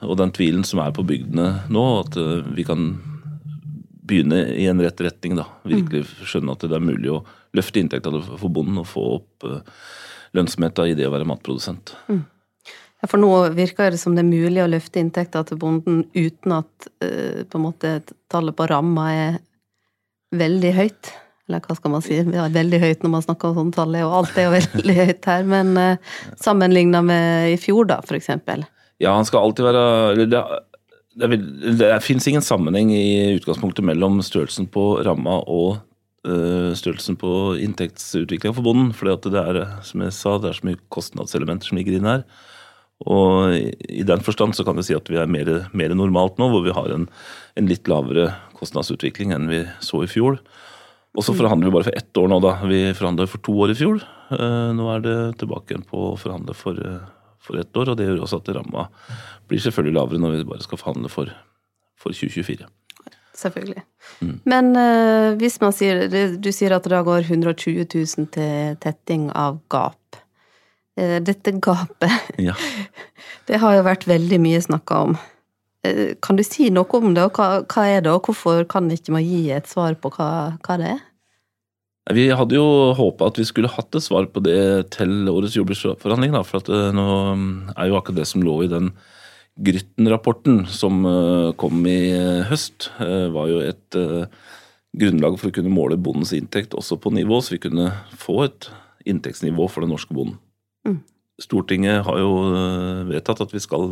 og 0.01 0.17
den 0.17 0.33
tvilen 0.33 0.65
som 0.67 0.81
er 0.81 0.93
på 0.95 1.05
bygdene 1.07 1.47
nå, 1.71 1.85
at 2.01 2.17
eh, 2.19 2.51
vi 2.55 2.65
kan 2.67 2.93
begynne 4.11 4.43
i 4.57 4.65
en 4.69 4.81
rett 4.81 5.01
retning. 5.05 5.37
da, 5.37 5.45
Virkelig 5.67 6.07
skjønne 6.25 6.55
at 6.55 6.65
det 6.65 6.77
er 6.77 6.83
mulig 6.83 7.11
å 7.13 7.21
løfte 7.55 7.81
inntekta 7.81 8.13
for 8.31 8.49
bonden 8.53 8.81
og 8.81 8.89
få 8.89 9.05
opp 9.19 9.47
eh, 9.47 9.61
lønnsomheta 10.37 10.87
i 10.89 10.95
det 10.97 11.07
å 11.07 11.13
være 11.13 11.27
matprodusent. 11.29 11.93
Mm. 12.09 12.23
For 13.09 13.17
nå 13.21 13.31
virker 13.57 13.93
det 13.93 14.01
som 14.01 14.13
det 14.13 14.21
er 14.21 14.29
mulig 14.29 14.61
å 14.61 14.69
løfte 14.69 15.01
inntekta 15.01 15.41
til 15.47 15.57
bonden 15.61 16.03
uten 16.13 16.53
at 16.59 16.89
uh, 17.01 17.41
på 17.49 17.57
en 17.57 17.65
måte 17.65 17.95
tallet 18.31 18.57
på 18.57 18.67
ramma 18.69 19.07
er 19.15 19.39
veldig 20.37 20.73
høyt. 20.77 21.11
Eller 21.49 21.65
hva 21.65 21.75
skal 21.75 21.95
man 21.95 22.03
si? 22.05 22.19
det 22.23 22.37
er 22.37 22.53
veldig 22.53 22.79
høyt 22.83 23.01
når 23.03 23.13
man 23.15 23.23
snakker 23.25 23.49
om 23.49 23.57
sånne 23.57 23.75
tall, 23.75 23.97
og 24.05 24.17
alt 24.19 24.37
er 24.37 24.45
jo 24.47 24.53
veldig 24.59 24.97
høyt 25.01 25.29
her. 25.31 25.47
Men 25.49 25.73
uh, 25.79 26.11
sammenligna 26.39 27.01
med 27.05 27.55
i 27.55 27.57
fjor, 27.61 27.89
da, 27.89 27.99
eksempel. 28.21 28.67
Ja, 29.01 29.15
han 29.17 29.25
skal 29.25 29.47
alltid 29.47 29.65
være 29.65 29.85
Det, 30.19 30.27
det, 31.17 31.37
det, 31.81 31.87
fins 32.05 32.27
ingen 32.29 32.45
sammenheng 32.45 32.93
i 32.93 33.33
utgangspunktet 33.39 33.85
mellom 33.87 34.21
størrelsen 34.21 34.69
på 34.69 35.01
ramma 35.01 35.39
og 35.49 35.81
uh, 36.29 36.69
størrelsen 36.77 37.17
på 37.17 37.57
inntektsutviklinga 37.65 38.53
for 38.53 38.69
bonden. 38.69 38.93
For 38.93 39.09
det 39.09 39.41
er 39.41 39.63
som 39.89 40.05
jeg 40.05 40.13
sa, 40.15 40.37
det 40.37 40.53
er 40.53 40.61
så 40.61 40.69
mye 40.69 40.81
kostnadselementer 40.93 41.71
som 41.71 41.81
ligger 41.81 41.97
inne 41.97 42.17
her. 42.19 42.49
Og 43.09 43.55
i, 43.55 44.03
den 44.05 44.21
forstand 44.25 44.53
så 44.57 44.65
kan 44.67 44.77
vi 44.77 44.85
si 44.85 44.97
at 44.97 45.07
vi 45.09 45.17
er 45.17 45.29
mer, 45.31 45.49
mer 45.73 45.95
normalt 45.97 46.41
nå, 46.41 46.49
hvor 46.51 46.65
vi 46.65 46.75
har 46.75 46.91
en, 46.93 47.07
en, 47.57 47.69
litt 47.69 47.89
lavere 47.89 48.29
kostnadsutvikling 48.59 49.33
enn 49.33 49.49
vi 49.49 49.63
så 49.81 50.03
i 50.05 50.11
fjor. 50.11 50.37
Og 51.17 51.25
så 51.25 51.33
forhandler 51.35 51.67
vi 51.67 51.75
bare 51.75 51.89
for 51.89 51.97
ett 51.97 52.19
år 52.21 52.29
nå, 52.31 52.37
da. 52.43 52.53
Vi 52.69 52.83
forhandla 52.95 53.25
for 53.27 53.43
to 53.43 53.55
år 53.65 53.73
i 53.73 53.79
fjor. 53.79 54.03
Uh, 54.31 54.69
nå 54.77 54.85
er 54.93 55.01
det 55.03 55.17
tilbake 55.41 55.73
igjen 55.73 55.87
på 55.87 56.11
å 56.11 56.19
forhandle 56.19 56.55
for 56.55 56.77
uh, 56.77 57.01
for 57.41 57.59
ett 57.59 57.77
år. 57.77 57.91
Og 57.91 57.97
det 57.97 58.07
gjør 58.07 58.23
også 58.25 58.41
at 58.41 58.53
ramma 58.57 58.87
blir 59.49 59.63
selvfølgelig 59.63 59.97
lavere 59.97 60.21
når 60.21 60.37
vi 60.37 60.49
bare 60.53 60.65
skal 60.65 60.81
forhandle 60.81 61.11
for, 61.11 61.31
for 61.99 62.15
2024. 62.15 62.69
Selvfølgelig. 63.41 63.83
Mm. 64.21 64.35
Men 64.51 64.73
uh, 64.75 65.31
hvis 65.39 65.57
man 65.63 65.73
sier 65.73 66.03
Du 66.11 66.51
sier 66.53 66.75
at 66.75 66.85
det 66.85 66.91
da 66.93 67.01
går 67.07 67.25
120 67.25 67.87
000 67.87 68.29
til 68.35 68.77
tetting 68.83 69.29
av 69.33 69.61
gap. 69.71 69.97
Uh, 71.01 71.17
dette 71.25 71.55
gapet, 71.57 72.31
ja. 72.47 72.53
det 73.49 73.61
har 73.63 73.77
jo 73.79 73.85
vært 73.87 74.05
veldig 74.09 74.41
mye 74.43 74.61
snakka 74.61 75.03
om. 75.07 75.15
Uh, 75.87 76.13
kan 76.21 76.37
du 76.37 76.45
si 76.45 76.69
noe 76.69 77.01
om 77.01 77.15
det, 77.17 77.25
og 77.25 77.39
hva, 77.39 77.63
hva, 77.65 77.87
er 77.89 78.05
det, 78.05 78.13
og 78.13 78.29
hvorfor 78.29 78.67
kan 78.69 78.91
ikke 78.93 79.15
man 79.17 79.25
gi 79.25 79.47
et 79.55 79.69
svar 79.71 79.97
på 79.97 80.13
hva, 80.13 80.29
hva 80.61 80.77
det 80.81 80.91
er? 80.95 81.07
Vi 82.09 82.25
hadde 82.33 82.57
jo 82.57 82.91
håpa 82.97 83.29
at 83.29 83.37
vi 83.37 83.45
skulle 83.45 83.69
hatt 83.69 83.93
et 83.93 84.03
svar 84.03 84.25
på 84.33 84.41
det 84.41 84.89
til 84.95 85.29
årets 85.29 85.55
jordbruksforhandling. 85.59 86.33
For 86.47 86.63
at 86.63 86.71
eh, 86.73 86.89
nå 86.97 87.07
mm, 87.37 87.51
er 87.75 87.91
jo 87.91 87.97
akkurat 87.99 88.23
det 88.23 88.27
som 88.29 88.45
lå 88.45 88.63
i 88.65 88.71
den 88.71 88.89
Grytten-rapporten 89.61 90.63
som 90.71 91.03
eh, 91.05 91.51
kom 91.61 91.83
i 91.85 91.99
eh, 92.15 92.47
høst, 92.49 92.89
var 92.97 93.51
jo 93.51 93.61
et 93.61 93.99
grunnlag 94.97 95.37
for 95.39 95.51
å 95.51 95.55
kunne 95.55 95.71
måle 95.71 95.99
bondens 95.99 96.33
inntekt 96.35 96.73
også 96.75 96.97
på 96.99 97.13
nivå, 97.15 97.37
så 97.39 97.55
vi 97.55 97.61
kunne 97.63 97.91
få 98.19 98.41
et 98.47 98.71
inntektsnivå 99.07 99.69
for 99.71 99.85
den 99.85 99.93
norske 99.93 100.15
bonden. 100.15 100.39
Mm. 100.87 100.99
Stortinget 101.41 102.03
har 102.05 102.19
jo 102.21 102.31
vedtatt 103.09 103.41
at 103.43 103.53
vi 103.53 103.61
skal 103.63 103.87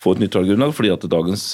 få 0.00 0.14
et 0.14 0.22
nytt 0.22 0.32
tallgrunnlag, 0.36 0.72
fordi 0.76 0.92
at 0.94 1.04
dagens 1.12 1.50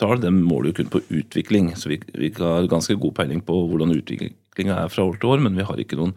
tall 0.00 0.20
den 0.22 0.40
måler 0.46 0.70
jo 0.70 0.78
kun 0.80 0.92
på 0.92 1.02
utvikling. 1.20 1.72
Så 1.76 1.92
vi, 1.92 2.00
vi 2.16 2.30
har 2.38 2.68
ganske 2.72 2.96
god 3.00 3.14
peiling 3.18 3.42
på 3.44 3.56
hvordan 3.68 3.92
utviklinga 3.98 4.78
er 4.84 4.92
fra 4.92 5.04
år 5.08 5.20
til 5.20 5.34
år, 5.34 5.42
men 5.44 5.58
vi 5.58 5.66
har 5.68 5.80
ikke 5.80 5.98
noen 6.00 6.14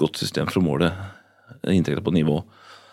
godt 0.00 0.18
system 0.18 0.50
for 0.50 0.62
å 0.62 0.66
måle 0.66 0.90
inntekter 1.70 2.02
på 2.04 2.14
nivå. 2.14 2.40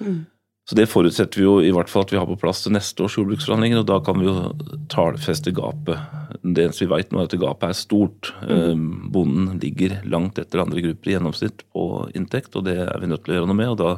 Mm. 0.03 0.21
Så 0.69 0.75
Det 0.75 0.85
forutsetter 0.85 1.39
vi 1.39 1.45
jo 1.47 1.55
i 1.65 1.71
hvert 1.73 1.89
fall 1.89 2.03
at 2.05 2.11
vi 2.13 2.17
har 2.19 2.27
på 2.29 2.35
plass 2.37 2.59
til 2.61 2.75
neste 2.75 3.01
års 3.01 3.15
jordbruksforhandlinger. 3.17 3.79
og 3.79 3.87
Da 3.89 3.95
kan 4.05 4.19
vi 4.19 4.27
jo 4.27 4.51
tallfeste 4.93 5.49
gapet. 5.57 5.97
Det 6.43 6.61
eneste 6.61 6.85
vi 6.85 6.91
vet 6.91 7.09
nå 7.09 7.23
er 7.23 7.25
at 7.25 7.39
gapet 7.41 7.71
er 7.71 7.77
stort. 7.79 8.29
Mm. 8.43 8.51
Ehm, 8.53 8.83
bonden 9.09 9.47
ligger 9.63 9.95
langt 10.05 10.37
etter 10.37 10.61
andre 10.61 10.83
grupper 10.85 11.09
i 11.09 11.15
gjennomsnitt 11.15 11.63
på 11.73 11.85
inntekt, 12.13 12.53
og 12.53 12.67
det 12.67 12.77
er 12.83 13.01
vi 13.01 13.09
nødt 13.09 13.23
til 13.25 13.33
å 13.33 13.39
gjøre 13.39 13.49
noe 13.49 13.57
med. 13.57 13.71
og 13.73 13.77
Da 13.81 13.95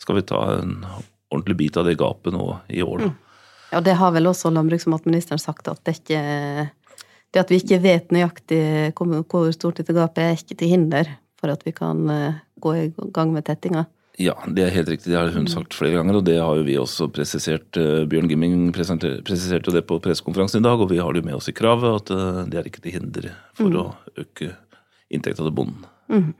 skal 0.00 0.16
vi 0.16 0.22
ta 0.22 0.40
en 0.54 0.72
ordentlig 1.28 1.56
bit 1.56 1.76
av 1.76 1.84
det 1.84 1.98
gapet 2.00 2.32
nå 2.32 2.46
i 2.72 2.80
år. 2.80 3.04
Mm. 3.10 3.12
Ja, 3.72 3.80
det 3.84 3.98
har 4.00 4.12
vel 4.12 4.30
også 4.32 4.48
landbruks- 4.48 4.86
og 4.88 4.94
matministeren 4.96 5.42
sagt, 5.42 5.68
at 5.68 5.84
det 5.84 5.98
ikke 6.00 6.70
Det 7.34 7.40
at 7.40 7.50
vi 7.50 7.56
ikke 7.60 7.82
vet 7.82 8.08
nøyaktig 8.14 8.94
hvor 8.96 9.52
stort 9.52 9.76
dette 9.76 9.92
gapet 9.92 10.18
er, 10.22 10.30
er 10.30 10.38
ikke 10.38 10.56
til 10.56 10.68
hinder 10.68 11.10
for 11.36 11.50
at 11.52 11.60
vi 11.66 11.72
kan 11.72 12.08
eh, 12.08 12.38
gå 12.58 12.72
i 12.72 12.92
gang 13.12 13.34
med 13.34 13.44
tettinga. 13.44 13.84
Ja, 14.16 14.32
det 14.48 14.64
er 14.64 14.72
helt 14.72 14.88
riktig. 14.88 15.10
Det 15.12 15.18
har 15.18 15.28
hun 15.34 15.48
sagt 15.50 15.76
flere 15.76 15.98
ganger, 15.98 16.18
og 16.18 16.24
det 16.24 16.38
har 16.40 16.56
jo 16.56 16.64
vi 16.64 16.78
også 16.80 17.10
presisert. 17.12 17.76
Eh, 17.76 18.06
Bjørn 18.08 18.30
Gimming 18.30 18.70
presiserte 18.72 19.74
det 19.74 19.84
på 19.88 19.98
pressekonferansen 20.00 20.62
i 20.62 20.64
dag, 20.64 20.80
og 20.80 20.88
vi 20.92 21.02
har 21.02 21.12
det 21.12 21.20
jo 21.20 21.28
med 21.28 21.36
oss 21.36 21.50
i 21.52 21.56
kravet 21.56 22.00
at 22.00 22.12
eh, 22.14 22.40
det 22.48 22.60
er 22.60 22.70
ikke 22.70 22.80
til 22.86 22.96
hinder 22.96 23.28
for 23.58 23.68
mm. 23.68 23.76
å 23.82 24.24
øke 24.24 24.54
inntekta 25.12 25.44
til 25.44 25.56
bonden. 25.56 25.84
Mm. 26.08 26.34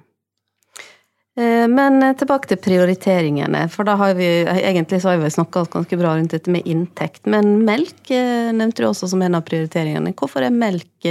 Men 1.68 2.00
tilbake 2.16 2.49
til 2.49 2.56
prioriteringene, 2.64 3.66
for 3.68 3.85
da 3.85 3.92
har 4.00 4.14
vi 4.16 4.25
egentlig 4.56 5.02
så 5.02 5.11
har 5.11 5.18
vi 5.21 5.28
snakka 5.35 5.66
ganske 5.68 5.99
bra 6.00 6.14
rundt 6.16 6.33
dette 6.33 6.49
med 6.49 6.64
inntekt. 6.64 7.26
Men 7.28 7.59
melk 7.66 8.09
nevnte 8.09 8.80
du 8.80 8.87
også 8.88 9.11
som 9.12 9.21
en 9.21 9.37
av 9.37 9.45
prioriteringene. 9.45 10.14
Hvorfor 10.16 10.47
er 10.47 10.56
melk 10.56 11.11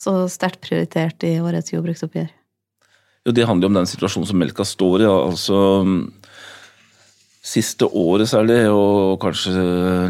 så 0.00 0.14
sterkt 0.32 0.62
prioritert 0.64 1.28
i 1.28 1.34
årets 1.44 1.74
jordbruksoppgjør? 1.74 2.32
Jo, 3.28 3.34
det 3.36 3.44
handler 3.44 3.68
jo 3.68 3.72
om 3.74 3.76
den 3.76 3.88
situasjonen 3.90 4.28
som 4.30 4.38
melka 4.40 4.64
står 4.64 5.02
i. 5.04 5.08
altså 5.12 5.58
Siste 7.48 7.86
året 7.96 8.28
særlig, 8.28 8.56
og 8.72 9.18
kanskje 9.22 9.52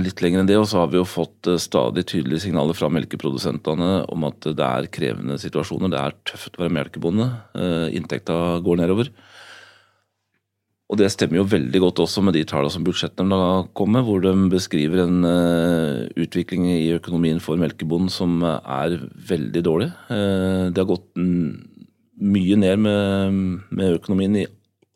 litt 0.02 0.22
lenger 0.22 0.42
enn 0.42 0.48
det, 0.48 0.56
og 0.58 0.66
så 0.70 0.80
har 0.80 0.90
vi 0.90 0.98
jo 0.98 1.06
fått 1.06 1.46
eh, 1.50 1.58
stadig 1.60 2.02
tydelige 2.08 2.44
signaler 2.46 2.74
fra 2.74 2.88
melkeprodusentene 2.90 3.90
om 4.10 4.26
at 4.26 4.48
det 4.58 4.64
er 4.64 4.88
krevende 4.94 5.36
situasjoner. 5.38 5.92
Det 5.92 6.00
er 6.00 6.16
tøft 6.30 6.58
å 6.58 6.64
være 6.64 6.74
melkebonde. 6.78 7.28
Eh, 7.58 7.94
inntekta 7.98 8.58
går 8.64 8.80
nedover. 8.80 9.10
Og 10.88 10.98
det 10.98 11.10
stemmer 11.12 11.42
jo 11.42 11.48
veldig 11.50 11.82
godt 11.84 12.02
også 12.06 12.24
med 12.24 12.38
de 12.38 12.46
tallene 12.48 12.74
som 12.74 12.86
budsjettene 12.86 13.38
kom 13.76 13.92
med, 13.94 14.06
hvor 14.06 14.22
de 14.24 14.32
beskriver 14.48 15.02
en 15.02 15.18
uh, 15.20 16.06
utvikling 16.16 16.64
i 16.72 16.94
økonomien 16.96 17.42
for 17.44 17.60
melkebonden 17.60 18.08
som 18.08 18.38
er 18.40 18.96
veldig 19.28 19.62
dårlig. 19.66 19.90
Det 20.08 20.80
har 20.80 20.88
gått 20.88 21.10
mye 22.18 22.58
ned 22.58 22.80
med, 22.82 23.40
med 23.70 23.98
økonomien 24.00 24.36
i 24.40 24.46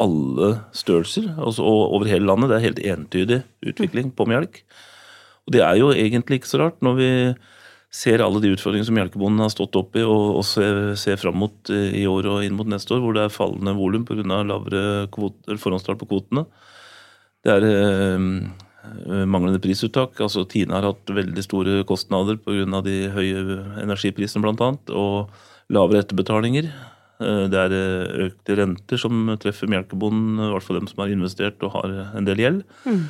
alle 0.03 0.57
størrelser 0.75 1.29
altså 1.37 1.65
over 1.65 2.09
hele 2.11 2.27
landet. 2.27 2.51
Det 2.51 2.59
er 2.59 2.67
helt 2.67 2.85
entydig 2.95 3.41
utvikling 3.73 4.11
på 4.17 4.27
melk. 4.31 4.63
Og 5.47 5.55
det 5.55 5.63
er 5.65 5.79
jo 5.79 5.91
egentlig 5.95 6.41
ikke 6.41 6.51
så 6.51 6.63
rart 6.65 6.83
når 6.85 6.99
vi 6.99 7.11
ser 7.93 8.23
alle 8.25 8.41
de 8.41 8.55
utfordringene 8.55 8.89
som 8.89 8.97
melkebonden 8.97 9.43
har 9.45 9.53
stått 9.53 9.77
opp 9.77 9.99
i, 10.01 10.05
og, 10.07 10.39
og 10.41 10.45
ser, 10.49 10.95
ser 10.97 11.19
fram 11.21 11.37
mot 11.43 11.73
eh, 11.73 11.93
i 12.01 12.07
år 12.09 12.29
og 12.31 12.47
inn 12.47 12.57
mot 12.57 12.69
neste 12.69 12.95
år, 12.97 13.03
hvor 13.05 13.17
det 13.17 13.27
er 13.27 13.35
fallende 13.35 13.75
volum 13.77 14.07
pga. 14.09 14.41
lavere 14.49 15.11
forhåndstall 15.61 15.99
på 16.01 16.09
kvotene. 16.09 16.47
Det 17.45 17.53
er 17.53 17.67
øh, 17.69 19.27
manglende 19.29 19.61
prisuttak. 19.61 20.17
altså 20.21 20.47
Tine 20.49 20.79
har 20.79 20.89
hatt 20.89 21.13
veldig 21.13 21.45
store 21.45 21.83
kostnader 21.85 22.41
pga. 22.41 22.81
de 22.87 22.97
høye 23.13 23.61
energiprisene 23.83 24.41
bl.a. 24.41 24.73
Og 24.97 25.29
lavere 25.69 26.01
etterbetalinger. 26.01 26.73
Eh, 27.23 27.45
det 27.53 27.65
er 27.67 27.77
eh, 27.79 28.29
økte 28.29 28.59
renter 28.59 29.01
som 29.01 29.35
treffer 29.43 29.71
melkebonden, 29.71 30.39
i 30.39 30.53
hvert 30.55 30.67
fall 30.67 30.81
dem 30.81 30.91
som 30.91 31.05
har 31.05 31.13
investert 31.13 31.63
og 31.67 31.77
har 31.79 31.99
en 32.19 32.29
del 32.29 32.43
gjeld. 32.43 32.65
Mm. 32.87 33.05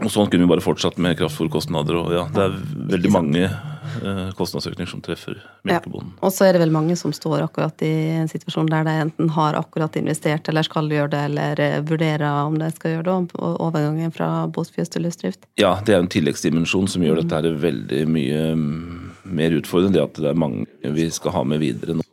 Og 0.00 0.08
sånn 0.08 0.30
kunne 0.30 0.46
vi 0.46 0.48
bare 0.52 0.64
fortsatt 0.64 0.96
med 1.02 1.18
kraftfòrkostnader. 1.18 1.96
og 1.98 2.12
ja, 2.14 2.22
Det 2.32 2.44
er 2.46 2.54
veldig 2.94 3.10
mange 3.12 3.42
eh, 3.44 4.28
kostnadsøkninger 4.38 4.88
som 4.88 5.02
treffer 5.04 5.36
melkebonden. 5.66 6.14
Ja. 6.14 6.22
Og 6.24 6.32
så 6.32 6.46
er 6.46 6.54
det 6.54 6.62
vel 6.62 6.72
mange 6.72 6.96
som 6.96 7.12
står 7.12 7.42
akkurat 7.44 7.82
i 7.84 7.90
en 8.20 8.30
situasjon 8.30 8.70
der 8.70 8.86
de 8.86 8.94
enten 9.02 9.32
har 9.34 9.58
akkurat 9.58 9.98
investert 10.00 10.48
eller 10.48 10.64
skal 10.64 10.88
gjøre 10.94 11.10
det, 11.12 11.24
eller 11.32 11.84
vurderer 11.88 12.28
om 12.46 12.56
de 12.62 12.70
skal 12.76 12.96
gjøre 12.96 13.08
det, 13.10 13.42
overgangen 13.50 14.14
fra 14.14 14.30
båtfjøs 14.54 14.94
til 14.94 15.04
løsdrift. 15.08 15.44
Ja, 15.60 15.74
det 15.84 15.96
er 15.96 16.04
en 16.04 16.12
tilleggsdimensjon 16.12 16.88
som 16.88 17.04
gjør 17.04 17.20
dette 17.20 17.42
her 17.42 17.60
veldig 17.66 18.04
mye 18.08 18.44
mm, 18.56 19.10
mer 19.36 19.58
utfordrende. 19.58 19.98
Det 19.98 20.06
at 20.06 20.22
det 20.22 20.32
er 20.32 20.38
mange 20.46 20.94
vi 20.96 21.10
skal 21.12 21.34
ha 21.34 21.44
med 21.44 21.60
videre 21.60 21.98
nå 21.98 22.06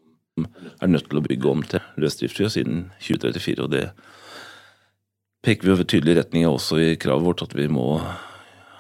er 0.46 0.92
nødt 0.92 1.10
til 1.10 1.20
å 1.20 1.26
bygge 1.26 1.50
om 1.50 1.64
til 1.66 1.82
løsdriftsfly 1.98 2.52
siden 2.54 2.86
2034. 3.02 3.64
og 3.64 3.72
Det 3.74 3.86
peker 5.46 5.68
vi 5.68 5.74
over 5.74 5.88
tydelig 5.88 6.18
retning 6.20 6.48
også 6.50 6.80
i 6.84 6.94
kravet 7.00 7.26
vårt, 7.26 7.42
at 7.42 7.56
vi 7.58 7.68
må 7.72 7.98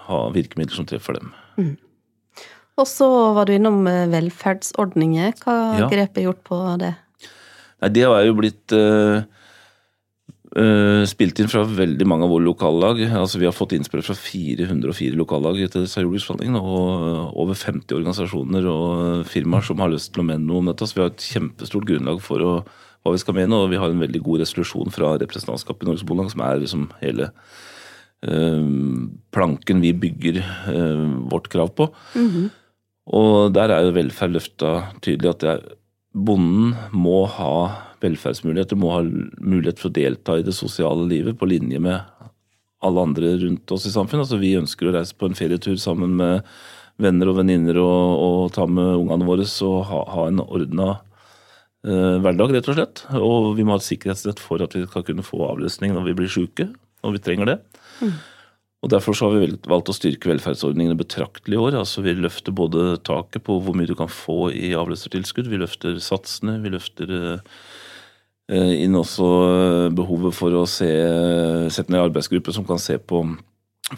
ha 0.07 0.21
virkemidler 0.35 0.75
som 0.75 0.87
treffer 0.87 1.17
dem. 1.17 1.33
Mm. 1.57 1.75
Og 2.77 2.85
så 2.85 3.07
var 3.33 3.49
du 3.49 3.55
innom 3.55 3.87
eh, 3.89 4.05
velferdsordninger. 4.11 5.33
Hva 5.41 5.55
ja. 5.79 5.89
grep 5.89 6.19
er 6.19 6.27
gjort 6.27 6.43
på 6.45 6.59
det? 6.81 6.93
Nei, 7.81 7.89
Det 7.93 8.05
er 8.05 8.27
jo 8.27 8.37
blitt 8.37 8.75
uh, 8.75 9.25
Uh, 10.57 11.03
spilt 11.05 11.37
inn 11.37 11.49
fra 11.51 11.61
veldig 11.69 12.05
mange 12.09 12.25
av 12.25 12.31
våre 12.33 12.47
lokallag. 12.47 13.03
Altså, 13.05 13.37
vi 13.37 13.45
har 13.45 13.53
fått 13.53 13.75
innspill 13.77 14.01
fra 14.01 14.15
404 14.17 15.13
lokallag 15.19 15.59
disse 15.61 16.01
jordbruksforhandlingene. 16.01 16.61
Og 16.61 17.35
over 17.43 17.57
50 17.57 17.93
organisasjoner 17.99 18.65
og 18.71 19.27
firmaer 19.29 19.67
som 19.67 19.83
har 19.83 19.91
lyst 19.93 20.15
til 20.15 20.23
å 20.23 20.27
mene 20.31 20.41
noe 20.47 20.63
om 20.63 20.71
dette. 20.71 20.87
Så 20.89 20.97
vi 20.97 21.03
har 21.03 21.13
et 21.13 21.29
kjempestort 21.29 21.85
grunnlag 21.85 22.23
for 22.25 22.41
å, 22.41 22.53
hva 23.05 23.13
vi 23.13 23.21
skal 23.21 23.37
mene. 23.37 23.59
Og 23.59 23.69
vi 23.69 23.77
har 23.77 23.93
en 23.93 24.01
veldig 24.01 24.23
god 24.25 24.41
resolusjon 24.47 24.93
fra 24.95 25.13
representantskapet 25.21 25.85
i 25.85 25.91
Norges 25.91 26.05
Bondelag, 26.09 26.33
som 26.33 26.45
er 26.47 26.63
liksom 26.63 26.87
hele 27.03 27.29
uh, 28.25 28.71
planken 29.37 29.85
vi 29.85 29.93
bygger 30.07 30.41
uh, 30.41 31.05
vårt 31.35 31.51
krav 31.53 31.75
på. 31.77 31.91
Mm 32.15 32.29
-hmm. 32.31 32.49
Og 33.13 33.53
der 33.53 33.71
er 33.71 33.85
jo 33.85 33.93
velferd 33.95 34.33
løfta 34.33 34.71
tydelig 35.01 35.29
at 35.37 35.77
bonden 36.13 36.75
må 36.91 37.25
ha 37.25 37.86
velferdsmuligheter, 38.03 38.79
må 38.79 38.93
ha 38.93 39.01
mulighet 39.03 39.81
for 39.81 39.89
å 39.89 39.97
delta 39.97 40.37
i 40.37 40.45
det 40.45 40.55
sosiale 40.55 41.07
livet 41.09 41.37
på 41.39 41.49
linje 41.49 41.81
med 41.81 42.01
alle 42.85 43.01
andre 43.01 43.33
rundt 43.41 43.71
oss 43.73 43.87
i 43.89 43.93
samfunnet. 43.93 44.27
Altså, 44.27 44.39
vi 44.41 44.57
ønsker 44.59 44.89
å 44.89 44.93
reise 44.95 45.17
på 45.17 45.29
en 45.29 45.37
ferietur 45.37 45.77
sammen 45.81 46.15
med 46.19 46.45
venner 47.01 47.29
og 47.31 47.39
venninner 47.39 47.77
og, 47.81 48.21
og, 48.21 48.39
ta 48.55 48.65
med 48.69 49.03
ungene 49.03 49.27
våre 49.27 49.45
og 49.65 49.77
ha, 49.89 50.01
ha 50.13 50.25
en 50.29 50.41
ordna 50.43 50.87
eh, 51.85 52.17
hverdag, 52.23 52.55
rett 52.55 52.71
og 52.71 52.79
slett. 52.79 53.03
Og 53.17 53.51
vi 53.57 53.65
må 53.65 53.75
ha 53.75 53.81
et 53.81 53.89
sikkerhetsnett 53.89 54.41
for 54.41 54.63
at 54.65 54.77
vi 54.77 54.85
skal 54.87 55.05
kunne 55.07 55.25
få 55.25 55.43
avløsning 55.49 55.93
når 55.95 56.09
vi 56.09 56.17
blir 56.21 56.33
syke, 56.33 56.71
når 57.05 57.17
vi 57.17 57.23
trenger 57.29 57.53
det. 57.53 57.61
Mm. 58.01 58.17
Og 58.85 58.91
Derfor 58.93 59.17
så 59.17 59.27
har 59.27 59.41
vi 59.41 59.57
valgt 59.65 59.89
å 59.89 59.95
styrke 59.95 60.29
velferdsordningene 60.29 60.97
betraktelig 60.99 61.57
i 61.57 61.61
år. 61.61 61.79
Altså 61.79 62.03
Vi 62.05 62.13
løfter 62.13 62.53
både 62.55 62.99
taket 63.05 63.45
på 63.45 63.57
hvor 63.65 63.77
mye 63.77 63.89
du 63.89 63.95
kan 63.97 64.11
få 64.11 64.51
i 64.53 64.75
avløsertilskudd, 64.77 65.49
vi 65.49 65.61
løfter 65.63 65.97
satsene, 66.03 66.59
vi 66.61 66.75
løfter 66.75 67.13
eh, 67.17 67.39
Eh, 67.39 67.66
inn 68.55 68.95
også 68.95 69.27
eh, 69.43 69.89
behovet 69.95 70.35
for 70.35 70.55
å 70.55 70.63
se, 70.69 70.87
sette 71.73 71.91
ned 71.91 72.05
arbeidsgrupper 72.05 72.55
som 72.55 72.65
kan 72.67 72.79
se 72.79 72.95
på 72.99 73.23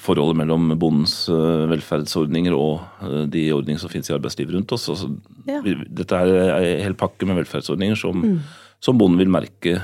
forholdet 0.02 0.38
mellom 0.42 0.72
bondens 0.82 1.14
eh, 1.30 1.66
velferdsordninger 1.70 2.56
og 2.58 3.30
de 3.30 3.48
ordningene 3.54 3.82
som 3.82 3.92
finnes 3.92 4.10
i 4.10 4.16
arbeidslivet 4.18 4.56
rundt 4.58 4.74
oss. 4.74 4.88
Altså, 4.90 5.12
ja. 5.50 5.62
Dette 5.64 6.18
er 6.18 6.34
en 6.58 6.84
hel 6.88 6.98
pakke 6.98 7.30
med 7.30 7.38
velferdsordninger 7.44 8.00
som, 8.00 8.26
mm. 8.26 8.40
som, 8.82 8.98
bonden 8.98 9.22
vil 9.22 9.34
merke 9.34 9.78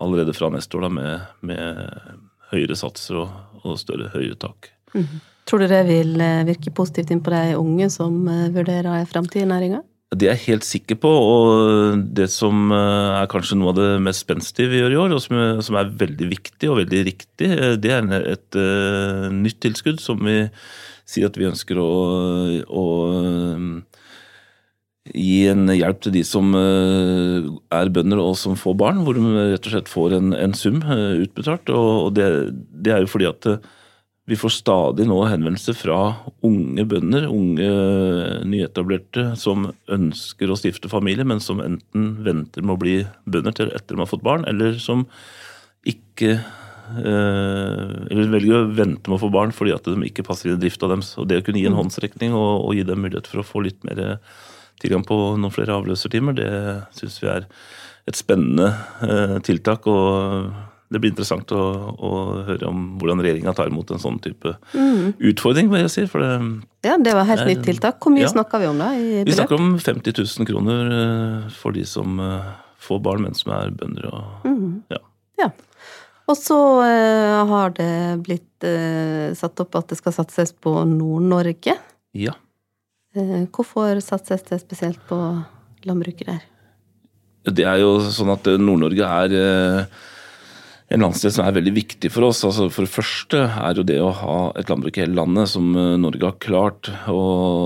allerede 0.00 0.36
fra 0.36 0.50
neste 0.52 0.76
år, 0.76 0.88
da, 0.88 0.92
med, 0.96 1.28
med, 1.52 2.16
høyere 2.52 2.76
satser 2.78 3.18
og, 3.24 3.60
og 3.64 3.80
større 3.80 4.12
høyere 4.14 4.36
tak. 4.40 4.70
Mm. 4.94 5.18
Tror 5.46 5.62
du 5.62 5.68
det 5.70 5.82
vil 5.88 6.14
virke 6.46 6.72
positivt 6.74 7.12
inn 7.12 7.22
på 7.24 7.32
de 7.34 7.56
unge 7.58 7.88
som 7.92 8.16
vurderer 8.54 9.04
framtid 9.10 9.44
i 9.44 9.48
næringa? 9.50 9.80
Det 10.14 10.28
er 10.28 10.36
jeg 10.36 10.44
helt 10.52 10.66
sikker 10.66 10.98
på. 11.02 11.10
Og 11.10 12.02
det 12.14 12.28
som 12.30 12.70
eh, 12.74 13.16
er 13.18 13.30
kanskje 13.30 13.58
noe 13.58 13.72
av 13.72 13.80
det 13.80 13.88
mest 14.06 14.22
spenstige 14.22 14.70
vi 14.70 14.78
gjør 14.78 14.94
i 14.94 15.00
år, 15.02 15.14
og 15.16 15.22
som 15.66 15.78
er 15.80 15.94
veldig 15.98 16.28
viktig 16.30 16.70
og 16.70 16.78
veldig 16.84 17.02
riktig, 17.08 17.50
eh, 17.50 17.74
det 17.74 17.94
er 17.96 18.30
et 18.36 18.60
nytt 19.34 19.58
tilskudd 19.64 19.98
som 20.02 20.22
vi 20.22 20.44
sier 21.06 21.26
at 21.28 21.38
vi 21.38 21.48
ønsker 21.48 21.78
å, 21.78 21.90
å 22.66 22.84
gi 25.06 25.40
en 25.50 25.70
hjelp 25.70 26.00
til 26.02 26.14
de 26.16 26.22
som 26.26 26.54
er 26.58 27.92
bønder 27.94 28.22
og 28.22 28.34
som 28.38 28.56
får 28.58 28.74
barn, 28.78 29.02
hvor 29.06 29.14
de 29.14 29.22
rett 29.52 29.68
og 29.68 29.74
slett 29.74 29.90
får 29.90 30.16
en, 30.18 30.32
en 30.34 30.54
sum 30.58 30.80
utbetalt. 30.82 31.70
Og 31.70 32.14
det, 32.18 32.26
det, 32.74 32.94
er 32.94 33.04
jo 33.04 33.12
fordi 33.12 33.30
at 33.30 33.50
vi 34.26 34.36
får 34.36 34.50
stadig 34.56 35.06
nå 35.06 35.20
henvendelser 35.30 35.76
fra 35.78 35.98
unge 36.46 36.82
bønder, 36.90 37.28
unge 37.30 37.68
nyetablerte, 38.50 39.28
som 39.38 39.68
ønsker 39.92 40.50
å 40.50 40.58
stifte 40.58 40.90
familie, 40.90 41.26
men 41.26 41.42
som 41.42 41.62
enten 41.62 42.08
venter 42.26 42.66
med 42.66 42.74
å 42.74 42.80
bli 42.82 42.96
bønder 43.30 43.54
til 43.54 43.70
etter 43.70 43.94
de 43.94 44.02
har 44.02 44.10
fått 44.10 44.26
barn, 44.26 44.46
eller 44.50 44.80
som 44.82 45.06
ikke 45.86 46.32
eh, 46.34 47.94
eller 48.10 48.34
velger 48.34 48.58
å 48.58 48.66
vente 48.66 49.06
med 49.06 49.20
å 49.20 49.22
få 49.28 49.30
barn 49.30 49.54
fordi 49.54 49.76
at 49.76 49.86
de 49.86 50.10
ikke 50.10 50.26
passer 50.26 50.50
i 50.50 50.58
drifta 50.58 50.90
deres. 50.90 51.14
Og 51.22 51.30
det 51.30 51.38
å 51.38 51.46
kunne 51.46 51.62
gi 51.62 51.70
en 51.70 51.76
mm. 51.78 51.82
håndsrekning 51.84 52.34
og, 52.34 52.66
og, 52.66 52.74
gi 52.74 52.86
dem 52.88 53.06
mulighet 53.06 53.30
for 53.30 53.44
å 53.44 53.46
få 53.46 53.62
litt 53.68 53.86
mer 53.86 54.18
tilgang 54.82 55.06
på 55.06 55.16
noen 55.38 55.54
flere 55.54 55.78
avløsertimer, 55.78 56.34
det 56.36 56.50
syns 56.98 57.22
vi 57.22 57.30
er 57.30 57.46
et 58.10 58.18
spennende 58.18 58.72
eh, 59.06 59.38
tiltak. 59.46 59.86
og 59.86 60.50
det 60.86 61.00
blir 61.02 61.10
interessant 61.10 61.50
å, 61.50 61.62
å 61.98 62.10
høre 62.46 62.68
om 62.68 62.82
hvordan 63.00 63.22
regjeringa 63.24 63.54
tar 63.56 63.72
imot 63.72 63.90
en 63.90 64.02
sånn 64.02 64.20
type 64.22 64.52
mm. 64.70 65.16
utfordring. 65.32 65.70
vil 65.72 65.82
jeg 65.82 65.92
si. 65.92 66.04
For 66.10 66.22
det, 66.22 66.30
ja, 66.86 66.94
det 67.02 67.16
var 67.16 67.26
helt 67.26 67.48
nytt 67.48 67.64
tiltak. 67.66 67.98
Hvor 68.02 68.14
mye 68.14 68.22
ja, 68.22 68.30
snakker 68.30 68.62
vi 68.62 68.70
om 68.70 68.78
da? 68.78 68.92
vi 69.26 69.34
snakker 69.34 69.58
om 69.58 69.74
50 69.82 70.14
000 70.14 70.48
kroner 70.48 70.94
eh, 71.00 71.50
for 71.58 71.74
de 71.74 71.82
som 71.88 72.22
eh, 72.22 72.54
får 72.86 73.02
barn 73.02 73.26
mens 73.26 73.42
de 73.42 73.54
er 73.56 73.74
bønder. 73.74 74.06
Og, 74.12 74.46
mm. 74.46 74.72
ja. 74.94 75.02
ja. 75.42 75.50
Og 76.30 76.38
så 76.38 76.58
uh, 76.82 77.42
har 77.50 77.74
det 77.74 77.92
blitt 78.26 78.66
uh, 78.66 79.34
satt 79.38 79.62
opp 79.62 79.78
at 79.78 79.90
det 79.90 79.98
skal 79.98 80.14
satses 80.14 80.54
på 80.54 80.72
Nord-Norge. 80.86 81.76
Ja. 82.18 82.38
Uh, 83.16 83.46
hvorfor 83.50 83.98
satses 84.04 84.46
det 84.46 84.62
spesielt 84.62 85.02
på 85.10 85.18
landbruket 85.86 86.30
der? 86.30 86.44
Det 87.46 87.66
er 87.66 87.78
jo 87.82 87.98
sånn 88.10 88.32
at 88.34 88.46
Nord-Norge 88.58 89.06
er 89.06 89.82
en 90.86 91.02
landsdel 91.02 91.32
som 91.34 91.46
er 91.46 91.56
veldig 91.56 91.72
viktig 91.74 92.10
for 92.14 92.28
oss. 92.28 92.44
Altså 92.46 92.68
for 92.70 92.86
det 92.86 92.92
første 92.94 93.40
er 93.42 93.78
jo 93.78 93.84
det 93.86 93.98
å 94.02 94.12
ha 94.14 94.36
et 94.58 94.70
landbruk 94.70 94.98
i 94.98 95.02
hele 95.02 95.18
landet 95.18 95.50
som 95.50 95.72
eh, 95.74 95.96
Norge 95.98 96.28
har 96.28 96.38
klart 96.42 96.90
å, 97.10 97.18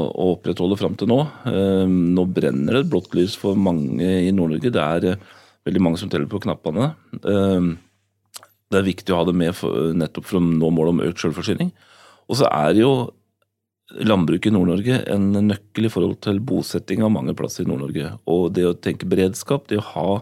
å 0.08 0.30
opprettholde 0.38 0.78
fram 0.80 0.96
til 1.00 1.10
nå. 1.12 1.20
Eh, 1.50 1.84
Nå 1.90 2.24
brenner 2.32 2.78
det 2.78 2.84
et 2.86 2.90
blått 2.94 3.12
lys 3.18 3.36
for 3.40 3.60
mange 3.60 4.08
i 4.24 4.32
Nord-Norge. 4.32 4.72
Det 4.72 4.86
er 4.86 5.08
eh, 5.12 5.30
veldig 5.68 5.84
mange 5.84 6.00
som 6.00 6.12
teller 6.12 6.30
på 6.32 6.40
knappene. 6.40 6.94
Det 7.20 8.78
er 8.78 8.86
viktig 8.86 9.12
å 9.12 9.20
ha 9.20 9.28
det 9.28 9.36
med 9.36 9.52
for, 9.58 9.90
nettopp 9.92 10.30
for 10.30 10.40
å 10.40 10.44
nå 10.46 10.72
målet 10.72 10.94
om 10.94 11.02
økt 11.10 11.20
selvforsyning. 11.20 11.74
Og 12.30 12.40
så 12.40 12.48
er 12.48 12.80
jo 12.80 12.92
landbruket 14.00 14.48
i 14.48 14.54
Nord-Norge 14.54 15.02
en 15.12 15.28
nøkkel 15.50 15.90
i 15.90 15.92
forhold 15.92 16.22
til 16.24 16.40
bosetting 16.40 17.04
av 17.04 17.12
mange 17.12 17.36
plasser 17.36 17.66
i 17.66 17.68
Nord-Norge. 17.68 18.14
Og 18.30 18.54
det 18.56 18.64
å 18.70 18.76
tenke 18.78 19.10
beredskap, 19.10 19.68
det 19.68 19.82
å 19.82 19.88
ha 19.92 20.20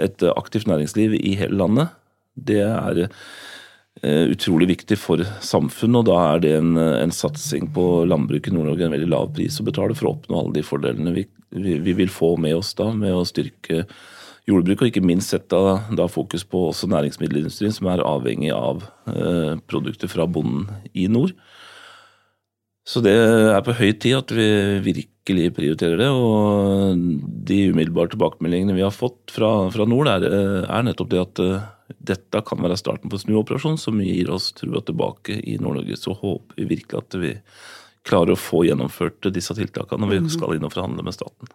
et 0.00 0.24
aktivt 0.32 0.70
næringsliv 0.70 1.18
i 1.18 1.34
hele 1.36 1.58
landet, 1.60 1.92
det 2.34 2.62
er 2.64 3.02
eh, 3.06 4.24
utrolig 4.32 4.68
viktig 4.72 4.98
for 5.00 5.22
samfunnet. 5.44 6.02
Og 6.02 6.08
da 6.08 6.18
er 6.32 6.42
det 6.44 6.54
en, 6.58 6.74
en 6.78 7.14
satsing 7.14 7.68
på 7.74 7.86
landbruket 8.08 8.52
i 8.52 8.56
Nord-Norge 8.56 8.88
en 8.88 8.96
veldig 8.96 9.12
lav 9.12 9.30
pris 9.36 9.60
å 9.60 9.68
betale 9.68 9.96
for 9.98 10.08
å 10.08 10.16
oppnå 10.16 10.40
alle 10.40 10.56
de 10.58 10.66
fordelene 10.66 11.14
vi, 11.16 11.26
vi, 11.54 11.78
vi 11.84 11.96
vil 12.02 12.12
få 12.12 12.34
med 12.40 12.58
oss 12.58 12.74
da, 12.78 12.90
med 12.96 13.14
å 13.14 13.26
styrke 13.28 13.86
jordbruket, 14.48 14.82
og 14.82 14.90
ikke 14.90 15.06
minst 15.06 15.30
sette 15.30 15.58
da 15.94 16.08
fokus 16.10 16.44
på 16.48 16.66
også 16.72 16.88
næringsmiddelindustrien, 16.90 17.74
som 17.74 17.88
er 17.92 18.02
avhengig 18.06 18.50
av 18.54 18.82
eh, 19.12 19.54
produkter 19.70 20.10
fra 20.10 20.26
bonden 20.26 20.66
i 20.98 21.06
nord. 21.10 21.34
Så 22.82 22.98
det 23.04 23.14
er 23.14 23.62
på 23.62 23.76
høy 23.78 23.92
tid 23.94 24.18
at 24.18 24.32
vi 24.34 24.46
virkelig 24.82 25.11
prioriterer 25.26 26.00
det. 26.00 26.08
Og 26.10 26.96
de 27.48 27.58
umiddelbare 27.72 28.12
tilbakemeldingene 28.14 28.76
vi 28.76 28.84
har 28.84 28.94
fått 28.94 29.34
fra, 29.34 29.70
fra 29.74 29.86
nord, 29.88 30.10
er, 30.10 30.26
er, 30.64 30.82
nettopp 30.86 31.12
det 31.12 31.22
at 31.22 31.42
uh, 31.42 31.68
dette 31.98 32.42
kan 32.48 32.62
være 32.62 32.78
starten 32.80 33.10
på 33.10 33.18
en 33.18 33.24
snuoperasjon 33.24 33.78
som 33.78 34.00
gir 34.02 34.30
oss 34.32 34.52
trua 34.58 34.82
tilbake 34.82 35.38
i 35.38 35.58
Nord-Norge. 35.60 35.98
Så 36.00 36.16
håper 36.18 36.58
vi 36.58 36.68
virkelig 36.76 37.02
at 37.02 37.18
vi 37.22 37.32
klarer 38.08 38.34
å 38.34 38.40
få 38.40 38.64
gjennomført 38.66 39.30
disse 39.34 39.54
tiltakene 39.54 40.02
når 40.02 40.16
vi 40.16 40.32
skal 40.34 40.56
inn 40.56 40.66
og 40.66 40.72
forhandle 40.74 41.04
med 41.06 41.14
staten. 41.14 41.52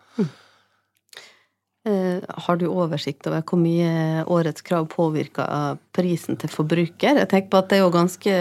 Eh, 1.88 2.24
har 2.47 2.59
du 2.59 2.67
oversikt 2.67 3.27
over 3.27 3.43
hvor 3.47 3.59
mye 3.59 4.24
årets 4.31 4.63
krav 4.65 4.88
påvirker 4.91 5.77
prisen 5.95 6.39
til 6.39 6.51
forbruker? 6.51 7.19
Jeg 7.21 7.29
tenker 7.31 7.51
på 7.51 7.59
at 7.62 7.69
det 7.71 7.77
er 7.77 7.83
jo 7.83 7.93
ganske 7.93 8.38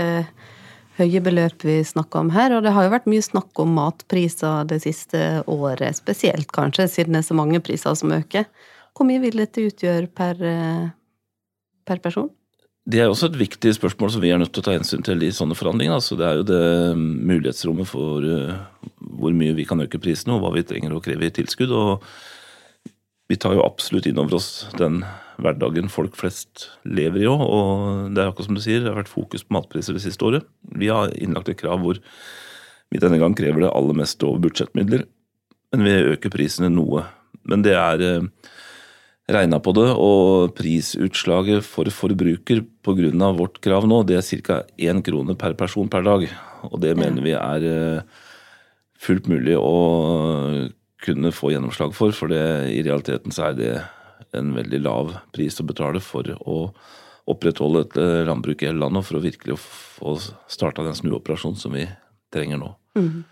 høye 0.97 1.21
beløp 1.25 1.65
vi 1.67 1.81
snakker 1.85 2.25
om 2.25 2.31
her, 2.35 2.55
og 2.57 2.65
det 2.65 2.73
har 2.77 2.87
jo 2.87 2.95
vært 2.95 3.09
mye 3.11 3.25
snakk 3.25 3.61
om 3.63 3.75
matpriser 3.77 4.67
det 4.71 4.81
siste 4.85 5.43
året, 5.51 5.99
spesielt 5.99 6.51
kanskje, 6.57 6.89
siden 6.93 7.17
det 7.17 7.25
er 7.25 7.29
så 7.29 7.37
mange 7.37 7.61
priser 7.65 7.97
som 7.99 8.15
øker. 8.17 8.49
Hvor 8.97 9.09
mye 9.09 9.21
vil 9.21 9.37
dette 9.37 9.67
utgjøre 9.69 10.09
per, 10.09 10.41
eh, 10.41 10.89
per 11.85 12.01
person? 12.05 12.31
Det 12.87 13.01
er 13.03 13.11
også 13.11 13.29
et 13.29 13.41
viktig 13.41 13.75
spørsmål 13.75 14.13
som 14.15 14.23
vi 14.23 14.31
er 14.31 14.39
nødt 14.39 14.53
til 14.55 14.63
å 14.63 14.67
ta 14.69 14.77
hensyn 14.77 15.03
til 15.03 15.25
i 15.27 15.33
sånne 15.35 15.57
forhandlinger. 15.59 15.99
Altså, 15.99 16.17
det 16.17 16.27
er 16.27 16.37
jo 16.39 16.47
det 16.47 16.97
mulighetsrommet 16.97 17.89
for 17.91 18.23
uh, 18.23 18.55
hvor 19.19 19.35
mye 19.35 19.57
vi 19.59 19.67
kan 19.67 19.83
øke 19.83 19.99
prisene, 19.99 20.37
og 20.37 20.45
hva 20.45 20.53
vi 20.55 20.63
trenger 20.63 20.95
å 20.95 21.03
kreve 21.03 21.27
i 21.27 21.35
tilskudd. 21.35 21.75
og 21.75 22.07
vi 23.27 23.39
tar 23.43 23.57
jo 23.57 23.65
absolutt 23.67 24.07
inn 24.07 24.21
over 24.23 24.39
oss 24.39 24.69
den 24.79 25.01
hverdagen 25.43 25.91
folk 25.93 26.17
flest 26.19 26.69
lever 26.89 27.25
i 27.25 27.31
òg. 27.31 27.43
Og 27.45 28.15
det 28.15 28.23
er 28.23 28.31
akkurat 28.31 28.49
som 28.49 28.59
du 28.59 28.63
sier, 28.65 28.83
det 28.83 28.93
har 28.93 29.01
vært 29.01 29.13
fokus 29.13 29.45
på 29.47 29.57
matpriser 29.57 29.97
det 29.97 30.05
siste 30.05 30.27
året. 30.27 30.47
Vi 30.77 30.91
har 30.93 31.15
innlagt 31.21 31.51
et 31.53 31.61
krav 31.61 31.83
hvor 31.85 32.01
vi 32.93 33.03
denne 33.03 33.19
gang 33.21 33.35
krever 33.37 33.67
det 33.67 33.73
aller 33.75 33.99
meste 33.99 34.27
over 34.29 34.45
budsjettmidler. 34.47 35.07
Men 35.75 35.87
vi 35.87 36.15
øker 36.15 36.33
prisene 36.33 36.71
noe. 36.73 37.05
Men 37.47 37.65
det 37.67 37.75
er 37.77 38.05
eh, 38.05 38.53
regna 39.33 39.59
på 39.63 39.75
det, 39.77 39.89
og 39.91 40.55
prisutslaget 40.59 41.67
for 41.67 41.91
forbruker 41.91 42.63
pga. 42.87 43.33
vårt 43.35 43.61
krav 43.61 43.87
nå, 43.87 44.03
det 44.07 44.19
er 44.19 44.43
ca. 44.47 44.63
én 44.79 45.03
krone 45.03 45.37
per 45.37 45.55
person 45.55 45.89
per 45.89 46.03
dag. 46.03 46.29
Og 46.71 46.81
det 46.81 46.97
mener 46.97 47.23
vi 47.23 47.35
er 47.35 47.67
eh, 47.67 48.03
fullt 48.99 49.29
mulig 49.29 49.57
å 49.59 50.71
kunne 51.05 51.31
få 51.35 51.53
gjennomslag 51.53 51.93
for, 51.95 52.15
for 52.17 52.33
det, 52.33 52.73
i 52.73 52.83
realiteten 52.83 53.35
så 53.35 53.51
er 53.51 53.59
det 53.59 53.75
en 54.39 54.55
veldig 54.57 54.81
lav 54.85 55.17
pris 55.35 55.61
å 55.61 55.67
betale 55.67 56.03
for 56.05 56.31
å 56.41 56.61
opprettholde 57.31 57.87
et 57.87 57.97
eh, 58.01 58.25
landbruk 58.27 58.63
i 58.63 58.71
hele 58.71 58.83
landet, 58.85 59.03
og 59.03 59.09
for 59.09 59.19
å 59.19 59.25
virkelig 59.25 59.59
få 59.63 60.19
starta 60.51 60.87
den 60.87 60.99
snuoperasjonen 60.99 61.59
som 61.59 61.75
vi 61.75 61.87
trenger 62.35 62.63
nå. 62.63 62.75
Mm. 62.99 63.25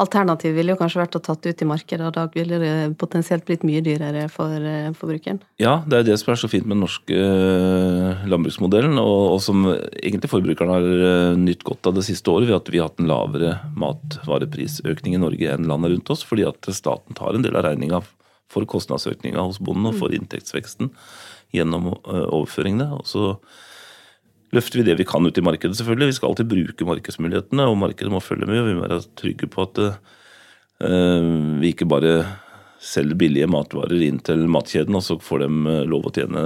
Alternativet 0.00 0.56
ville 0.56 0.72
jo 0.72 0.78
kanskje 0.80 1.02
vært 1.02 1.16
å 1.18 1.20
tatt 1.20 1.44
ut 1.44 1.62
i 1.62 1.66
markedet, 1.68 2.04
og 2.08 2.14
da 2.16 2.22
ville 2.32 2.56
det 2.60 2.72
potensielt 3.00 3.44
blitt 3.48 3.66
mye 3.68 3.82
dyrere 3.84 4.26
for 4.32 4.52
eh, 4.52 4.92
forbrukeren? 4.96 5.42
Ja, 5.60 5.78
det 5.84 5.98
er 5.98 6.06
det 6.08 6.18
som 6.20 6.32
er 6.32 6.40
så 6.40 6.48
fint 6.48 6.68
med 6.68 6.78
den 6.78 6.84
norske 6.86 7.16
eh, 7.16 8.22
landbruksmodellen, 8.28 9.00
og, 9.00 9.18
og 9.34 9.42
som 9.44 9.66
egentlig 9.72 10.32
forbrukerne 10.32 10.76
har 10.78 11.40
nytt 11.40 11.64
godt 11.68 11.88
av 11.88 11.96
det 11.96 12.06
siste 12.08 12.32
året, 12.32 12.48
ved 12.48 12.60
at 12.60 12.72
vi 12.72 12.80
har 12.80 12.92
hatt 12.92 13.00
en 13.00 13.12
lavere 13.12 13.58
matvareprisøkning 13.80 15.16
i 15.16 15.24
Norge 15.24 15.56
enn 15.56 15.68
landet 15.68 15.96
rundt 15.96 16.16
oss, 16.16 16.24
fordi 16.28 16.48
at 16.48 16.72
staten 16.76 17.16
tar 17.16 17.36
en 17.36 17.44
del 17.44 17.56
av 17.56 17.68
regninga 17.68 18.04
for 18.50 18.66
kostnadsøkninga 18.68 19.42
hos 19.46 19.60
bonden 19.62 19.92
og 19.92 19.98
for 20.00 20.14
inntektsveksten 20.14 20.90
gjennom 21.54 21.92
overføringene. 22.04 22.90
og 22.98 23.06
så 23.06 23.34
løfter 24.54 24.80
vi 24.80 24.86
det 24.88 24.98
vi 24.98 25.06
kan 25.06 25.26
ut 25.26 25.38
i 25.38 25.44
markedet, 25.44 25.76
selvfølgelig. 25.78 26.10
Vi 26.10 26.18
skal 26.18 26.32
alltid 26.32 26.50
bruke 26.50 26.88
markedsmulighetene, 26.88 27.66
og 27.70 27.78
markedet 27.78 28.12
må 28.12 28.22
følge 28.22 28.48
med. 28.50 28.64
Vi 28.66 28.76
må 28.78 28.86
være 28.86 29.02
trygge 29.18 29.48
på 29.50 29.66
at 29.66 29.80
uh, 29.86 31.30
vi 31.62 31.72
ikke 31.72 31.88
bare 31.90 32.14
selger 32.80 33.18
billige 33.20 33.50
matvarer 33.50 34.02
inn 34.02 34.20
til 34.24 34.46
matkjeden, 34.50 34.96
og 34.96 35.04
så 35.06 35.18
får 35.22 35.44
de 35.44 35.80
lov 35.90 36.08
å 36.08 36.14
tjene 36.16 36.44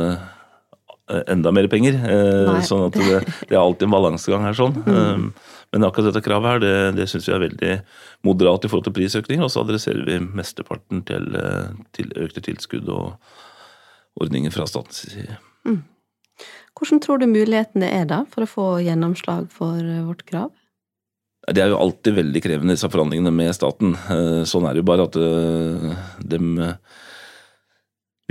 enda 1.30 1.52
mer 1.52 1.68
penger. 1.72 1.96
Uh, 2.04 2.60
sånn 2.64 2.88
at 2.88 2.98
det, 2.98 3.20
det, 3.48 3.54
er 3.54 3.62
alltid 3.62 3.88
en 3.88 3.96
balansegang 3.96 4.48
her. 4.48 4.56
sånn. 4.58 4.76
Mm. 4.84 5.28
Men 5.74 5.86
akkurat 5.88 6.12
dette 6.12 6.22
kravet 6.22 6.54
her, 6.54 6.60
det, 6.62 6.74
det 7.00 7.08
syns 7.10 7.26
vi 7.26 7.34
er 7.34 7.42
veldig 7.42 7.72
moderat 8.26 8.64
i 8.64 8.70
forhold 8.70 8.86
til 8.86 8.94
prisøkninger. 8.94 9.42
Og 9.42 9.50
så 9.50 9.64
adresserer 9.64 10.06
vi 10.06 10.20
mesteparten 10.22 11.02
til, 11.08 11.26
til 11.98 12.14
økte 12.22 12.44
tilskudd 12.46 12.86
og 12.94 13.16
ordninger 14.22 14.54
fra 14.54 14.68
statens 14.70 15.02
side. 15.10 15.40
Mm. 15.66 15.82
Hvordan 16.74 17.00
tror 17.02 17.22
du 17.22 17.30
mulighetene 17.30 17.86
er 17.86 18.06
da 18.10 18.24
for 18.30 18.44
å 18.44 18.50
få 18.50 18.66
gjennomslag 18.82 19.46
for 19.54 19.78
eh, 19.78 20.04
vårt 20.06 20.24
krav? 20.26 20.50
Det 21.44 21.60
er 21.60 21.70
jo 21.70 21.78
alltid 21.78 22.16
veldig 22.16 22.40
krevende, 22.40 22.74
disse 22.74 22.88
forhandlingene 22.90 23.30
med 23.34 23.54
staten. 23.54 23.94
Eh, 24.10 24.42
sånn 24.48 24.66
er 24.66 24.74
det 24.74 24.82
jo 24.82 24.88
bare 24.88 25.06
at 25.06 25.18
eh, 25.20 26.06
de 26.24 26.40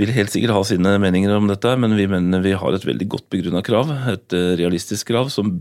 vil 0.02 0.12
helt 0.16 0.32
sikkert 0.32 0.56
ha 0.56 0.64
sine 0.66 0.96
meninger 1.00 1.32
om 1.36 1.46
dette, 1.48 1.76
men 1.78 1.94
vi 1.96 2.08
mener 2.10 2.42
vi 2.44 2.56
har 2.58 2.74
et 2.74 2.84
veldig 2.84 3.06
godt 3.14 3.28
begrunna 3.32 3.62
krav. 3.64 3.92
Et 4.10 4.36
realistisk 4.58 5.12
krav 5.12 5.30
som 5.32 5.54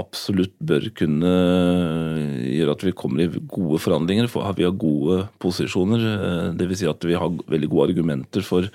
absolutt 0.00 0.54
bør 0.58 0.88
kunne 0.98 1.30
gjøre 2.48 2.74
at 2.74 2.82
vi 2.82 2.92
kommer 2.98 3.22
i 3.24 3.30
gode 3.30 3.78
forhandlinger. 3.78 4.26
Vi 4.26 4.66
har 4.66 4.76
gode 4.80 5.24
posisjoner, 5.42 6.52
dvs. 6.58 6.80
Si 6.80 6.90
at 6.90 7.06
vi 7.06 7.14
har 7.18 7.40
veldig 7.50 7.70
gode 7.70 7.92
argumenter 7.92 8.42
for 8.46 8.70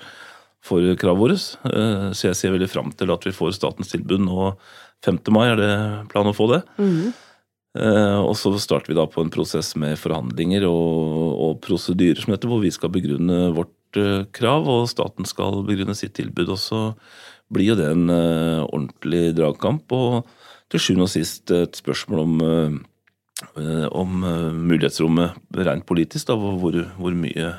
for 0.64 0.84
kravet 1.00 1.20
vårt. 1.20 1.48
Eh, 1.72 2.06
så 2.12 2.30
jeg 2.30 2.38
ser 2.38 2.54
veldig 2.54 2.70
fram 2.70 2.92
til 2.92 3.12
at 3.12 3.26
vi 3.26 3.34
får 3.34 3.56
statens 3.56 3.92
tilbud 3.92 4.22
nå 4.26 4.52
5. 5.06 5.20
mai. 5.32 5.48
Er 5.48 5.60
det 5.60 5.74
planen 6.12 6.34
å 6.34 6.36
få 6.36 6.50
det? 6.52 6.62
Mm. 6.80 7.10
Og 8.26 8.32
så 8.34 8.50
starter 8.58 8.90
vi 8.90 8.96
da 8.98 9.04
på 9.06 9.22
en 9.22 9.30
prosess 9.30 9.76
med 9.78 9.94
forhandlinger 10.00 10.64
og, 10.66 11.36
og 11.38 11.60
prosedyrer 11.62 12.18
som 12.18 12.34
dette, 12.34 12.48
hvor 12.50 12.58
vi 12.64 12.72
skal 12.74 12.90
begrunne 12.90 13.52
vårt 13.54 14.00
eh, 14.00 14.24
krav, 14.34 14.66
og 14.66 14.88
staten 14.90 15.28
skal 15.28 15.62
begrunne 15.68 15.94
sitt 15.94 16.16
tilbud. 16.18 16.50
Og 16.50 16.58
så 16.58 16.80
blir 17.50 17.72
jo 17.72 17.78
det 17.78 17.88
en 17.94 18.10
ordentlig 18.10 19.30
dragkamp. 19.38 19.94
Og 19.94 20.26
til 20.70 20.82
sjuende 20.82 21.06
og 21.08 21.12
sist 21.12 21.50
et 21.54 21.78
spørsmål 21.78 22.20
om, 22.22 22.42
om 23.96 24.12
mulighetsrommet 24.54 25.58
rent 25.66 25.86
politisk. 25.88 26.28
Da, 26.30 26.36
hvor, 26.38 26.78
hvor 26.94 27.16
mye 27.18 27.50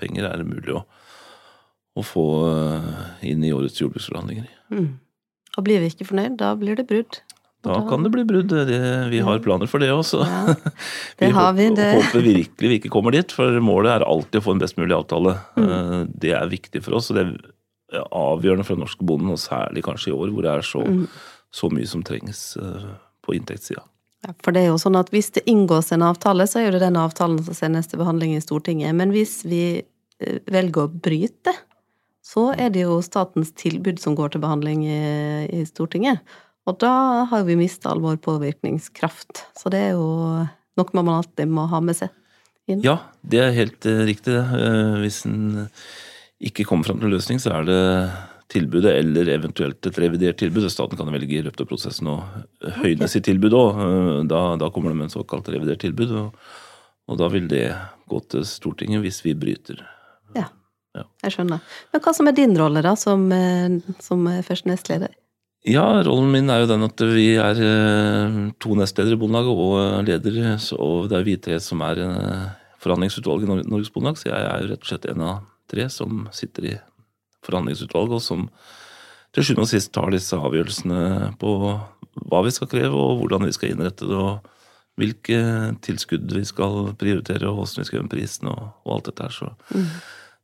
penger 0.00 0.26
er 0.26 0.42
det 0.42 0.48
mulig 0.50 0.74
å 0.74 0.82
å 1.98 2.04
få 2.06 2.24
eh, 2.48 3.04
inn 3.32 3.44
i 3.44 3.52
årets 3.52 3.80
jordbruksforhandlinger. 3.80 4.48
Mm. 4.72 4.88
Og 5.58 5.66
blir 5.66 5.82
vi 5.82 5.92
ikke 5.92 6.08
fornøyd, 6.08 6.38
da 6.40 6.54
blir 6.56 6.78
det 6.78 6.88
brudd. 6.88 7.20
Da 7.62 7.76
kan 7.86 8.02
det 8.02 8.10
bli 8.10 8.24
brudd. 8.26 8.50
vi 9.12 9.18
har 9.22 9.42
planer 9.44 9.68
for 9.70 9.78
det 9.78 9.92
også. 9.94 10.24
Ja, 10.26 10.54
det 11.20 11.28
vi 11.28 11.34
har 11.36 11.52
vi. 11.54 11.68
Det. 11.76 11.90
håper 12.00 12.24
virkelig 12.24 12.70
vi 12.72 12.78
ikke 12.80 12.90
kommer 12.90 13.14
dit, 13.14 13.30
for 13.30 13.60
målet 13.62 13.92
er 13.92 14.06
alltid 14.08 14.40
å 14.40 14.46
få 14.48 14.56
en 14.56 14.62
best 14.64 14.80
mulig 14.80 14.96
avtale. 14.96 15.36
Mm. 15.58 15.68
Eh, 15.68 15.98
det 16.24 16.32
er 16.38 16.50
viktig 16.50 16.82
for 16.82 16.98
oss, 16.98 17.12
og 17.12 17.20
det 17.20 17.26
er 17.28 18.08
avgjørende 18.08 18.64
for 18.64 18.78
den 18.78 18.86
norske 18.86 19.06
bonden, 19.06 19.34
og 19.34 19.40
særlig 19.40 19.84
kanskje 19.84 20.10
i 20.10 20.16
år 20.16 20.32
hvor 20.32 20.46
det 20.46 20.54
er 20.56 20.66
så, 20.66 20.80
mm. 20.80 21.04
Så 21.52 21.68
mye 21.72 21.88
som 21.88 22.04
trengs 22.06 22.56
eh, 22.56 22.92
på 23.24 23.36
inntektssida. 23.36 23.84
Ja, 24.22 24.32
for 24.44 24.54
det 24.54 24.62
er 24.62 24.70
jo 24.70 24.78
sånn 24.78 24.96
at 24.98 25.10
hvis 25.10 25.32
det 25.34 25.42
inngås 25.50 25.90
en 25.92 26.04
avtale, 26.06 26.46
så 26.46 26.60
er 26.60 26.68
jo 26.68 26.76
det 26.76 26.84
den 26.84 27.00
avtalen 27.00 27.40
som 27.42 27.56
sendes 27.58 27.90
til 27.90 28.00
behandling 28.00 28.36
i 28.36 28.42
Stortinget. 28.42 28.94
Men 28.94 29.10
hvis 29.14 29.40
vi 29.42 29.82
velger 30.46 30.84
å 30.84 30.90
bryte 31.02 31.54
så 32.22 32.52
er 32.54 32.70
det 32.72 32.84
jo 32.84 33.00
statens 33.02 33.50
tilbud 33.58 33.98
som 34.00 34.14
går 34.16 34.32
til 34.32 34.42
behandling 34.44 34.86
i, 34.86 35.02
i 35.50 35.62
Stortinget. 35.66 36.22
Og 36.70 36.78
da 36.78 37.26
har 37.28 37.46
vi 37.48 37.58
mista 37.58 37.90
all 37.90 38.02
vår 38.02 38.20
påvirkningskraft. 38.22 39.42
Så 39.58 39.72
det 39.74 39.80
er 39.88 39.96
jo 39.96 40.06
noe 40.78 40.96
man 41.02 41.16
alltid 41.18 41.50
må 41.50 41.66
ha 41.68 41.82
med 41.82 41.98
seg. 41.98 42.12
Inn. 42.70 42.84
Ja, 42.86 43.00
det 43.26 43.40
er 43.42 43.56
helt 43.56 43.88
uh, 43.90 44.04
riktig. 44.06 44.38
Hvis 45.02 45.24
en 45.26 45.66
ikke 46.38 46.64
kommer 46.68 46.86
fram 46.86 47.00
til 47.02 47.10
en 47.10 47.16
løsning, 47.16 47.42
så 47.42 47.56
er 47.58 47.66
det 47.66 47.80
tilbudet 48.52 48.92
eller 49.00 49.30
eventuelt 49.32 49.86
et 49.88 50.00
revidert 50.02 50.38
tilbud. 50.42 50.68
Staten 50.70 50.98
kan 51.00 51.10
velge 51.12 51.38
i 51.38 51.44
løpet 51.44 51.64
av 51.64 51.70
prosessen 51.70 52.10
å 52.12 52.18
høyne 52.82 53.08
sitt 53.10 53.26
tilbud 53.28 53.56
òg. 53.56 53.80
Da, 54.30 54.42
da, 54.60 54.70
kommer 54.74 54.92
det 54.92 55.00
med 55.00 55.08
en 55.08 55.14
såkalt 55.14 55.48
revidert 55.52 55.82
tilbud. 55.84 56.12
Og, 56.20 56.52
og, 57.08 57.16
da 57.20 57.30
vil 57.32 57.48
det 57.50 57.64
gå 58.10 58.20
til 58.32 58.44
Stortinget 58.48 59.04
hvis 59.04 59.22
vi 59.24 59.34
bryter. 59.38 59.80
Ja, 60.36 60.50
ja. 60.98 61.08
jeg 61.24 61.36
skjønner. 61.36 61.64
Men 61.92 62.04
hva 62.04 62.14
som 62.16 62.28
er 62.28 62.36
din 62.36 62.54
rolle 62.58 62.84
da, 62.84 62.94
som, 63.00 63.26
eh, 63.34 63.80
som 64.04 64.28
første 64.46 64.70
nestleder? 64.70 65.16
Ja, 65.62 65.84
rollen 66.02 66.32
min 66.34 66.50
er 66.50 66.64
jo 66.64 66.72
den 66.72 66.82
at 66.82 67.02
vi 67.06 67.28
er 67.38 67.58
eh, 67.62 68.38
to 68.62 68.74
nestledere 68.74 69.14
i 69.14 69.20
Bondelaget 69.20 69.66
og 69.66 70.08
leder. 70.08 70.40
Og 70.78 71.06
det 71.10 71.20
er 71.20 71.28
vi 71.28 71.38
tre 71.38 71.60
som 71.62 71.84
er 71.86 72.02
eh, 72.02 72.48
forhandlingsutvalget 72.82 73.46
i 73.46 73.68
Norges 73.70 73.92
Bondelag, 73.94 74.18
så 74.18 74.32
jeg 74.32 74.48
er 74.48 74.64
jo 74.64 74.72
rett 74.72 74.82
og 74.82 74.90
slett 74.90 75.06
en 75.12 75.22
av 75.28 75.44
tre 75.70 75.86
som 75.92 76.26
sitter 76.34 76.72
i 76.72 76.74
forhandlingsutvalget, 77.46 78.18
og 78.18 78.24
som 78.24 78.46
til 79.32 79.46
sjuende 79.46 79.64
og 79.64 79.70
sist 79.70 79.92
tar 79.94 80.12
disse 80.12 80.36
avgjørelsene 80.36 81.34
på 81.40 81.52
hva 81.62 82.40
vi 82.44 82.52
skal 82.52 82.68
kreve, 82.68 82.96
og 82.96 83.22
hvordan 83.22 83.46
vi 83.48 83.54
skal 83.56 83.72
innrette 83.72 84.08
det, 84.08 84.18
og 84.18 84.42
hvilke 85.00 85.38
tilskudd 85.84 86.34
vi 86.36 86.44
skal 86.44 86.92
prioritere, 87.00 87.48
og 87.48 87.62
hvordan 87.62 87.80
vi 87.80 87.88
skal 87.88 88.00
gjøre 88.00 88.12
prisen, 88.12 88.50
og, 88.52 88.66
og, 88.84 88.98
alt 88.98 89.08
dette 89.08 89.28
her. 89.28 89.36
Så 89.38 89.48
mm. 89.72 89.86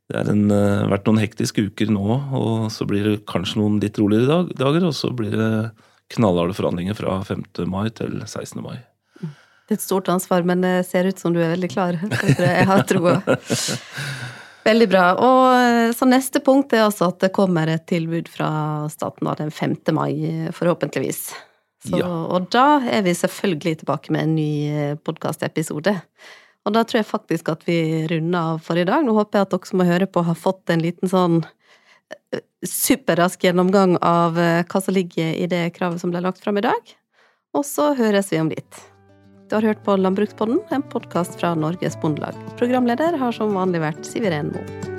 det 0.09 0.17
har 0.17 0.31
uh, 0.33 0.89
vært 0.95 1.09
noen 1.09 1.21
hektiske 1.21 1.67
uker 1.69 1.93
nå, 1.93 2.07
og 2.39 2.69
så 2.73 2.89
blir 2.89 3.11
det 3.11 3.19
kanskje 3.29 3.61
noen 3.61 3.77
litt 3.83 3.99
roligere 4.01 4.31
dag, 4.31 4.53
dager, 4.57 4.89
og 4.89 4.97
så 4.97 5.13
blir 5.13 5.37
det 5.37 5.53
knallharde 6.15 6.57
forhandlinger 6.57 6.97
fra 6.97 7.19
5. 7.27 7.45
mai 7.69 7.91
til 7.93 8.17
16. 8.25 8.57
mai. 8.65 8.79
Det 9.69 9.75
er 9.75 9.77
et 9.77 9.85
stort 9.85 10.09
ansvar, 10.09 10.41
men 10.49 10.65
det 10.65 10.73
ser 10.89 11.05
ut 11.05 11.21
som 11.21 11.29
du 11.29 11.37
er 11.43 11.51
veldig 11.53 11.69
klar. 11.69 11.99
Jeg 12.25 12.65
har 12.65 12.81
troa. 12.89 13.19
Veldig 14.65 14.87
bra. 14.91 15.03
Og 15.23 15.43
eh, 15.55 15.91
så 15.95 16.07
neste 16.09 16.41
punkt 16.43 16.73
er 16.75 16.85
altså 16.85 17.09
at 17.13 17.21
det 17.23 17.31
kommer 17.35 17.69
et 17.71 17.85
tilbud 17.89 18.29
fra 18.31 18.49
staten 18.91 19.29
da 19.29 19.35
den 19.39 19.53
5. 19.55 19.77
mai, 19.95 20.49
forhåpentligvis. 20.55 21.29
Så, 21.85 21.95
ja. 22.01 22.09
Og 22.09 22.49
da 22.51 22.81
er 22.91 23.05
vi 23.05 23.15
selvfølgelig 23.15 23.79
tilbake 23.81 24.13
med 24.13 24.27
en 24.27 24.35
ny 24.35 24.51
eh, 24.67 24.97
podkastepisode. 24.99 25.95
Og 26.67 26.75
da 26.75 26.83
tror 26.83 26.99
jeg 26.99 27.07
faktisk 27.07 27.53
at 27.53 27.63
vi 27.69 27.79
runder 28.11 28.53
av 28.53 28.59
for 28.65 28.77
i 28.77 28.85
dag. 28.87 29.05
Nå 29.05 29.15
håper 29.15 29.39
jeg 29.39 29.47
at 29.47 29.55
dere 29.55 29.71
som 29.71 29.81
må 29.81 29.87
høre 29.87 30.09
på, 30.11 30.25
har 30.27 30.37
fått 30.37 30.73
en 30.73 30.83
liten 30.83 31.11
sånn 31.11 31.39
eh, 32.35 32.43
superrask 32.67 33.47
gjennomgang 33.47 33.95
av 34.03 34.35
hva 34.35 34.83
som 34.83 34.93
ligger 34.93 35.31
i 35.39 35.47
det 35.47 35.69
kravet 35.77 36.03
som 36.03 36.11
ble 36.11 36.19
lagt 36.25 36.43
fram 36.43 36.59
i 36.59 36.67
dag. 36.67 36.95
Og 37.55 37.63
så 37.65 37.93
høres 37.97 38.33
vi 38.33 38.43
om 38.43 38.51
litt. 38.51 38.83
Du 39.49 39.55
har 39.55 39.61
hørt 39.61 39.83
på 39.83 39.95
Landbrukspodden, 39.97 40.59
en 40.69 40.83
podkast 40.83 41.39
fra 41.39 41.55
Norges 41.55 41.97
Bondelag. 42.01 42.37
Programleder 42.59 43.17
har 43.17 43.33
som 43.33 43.57
vanlig 43.57 43.81
vært 43.81 44.05
Siv 44.05 44.27
Iren 44.29 44.51
Moe. 44.53 44.98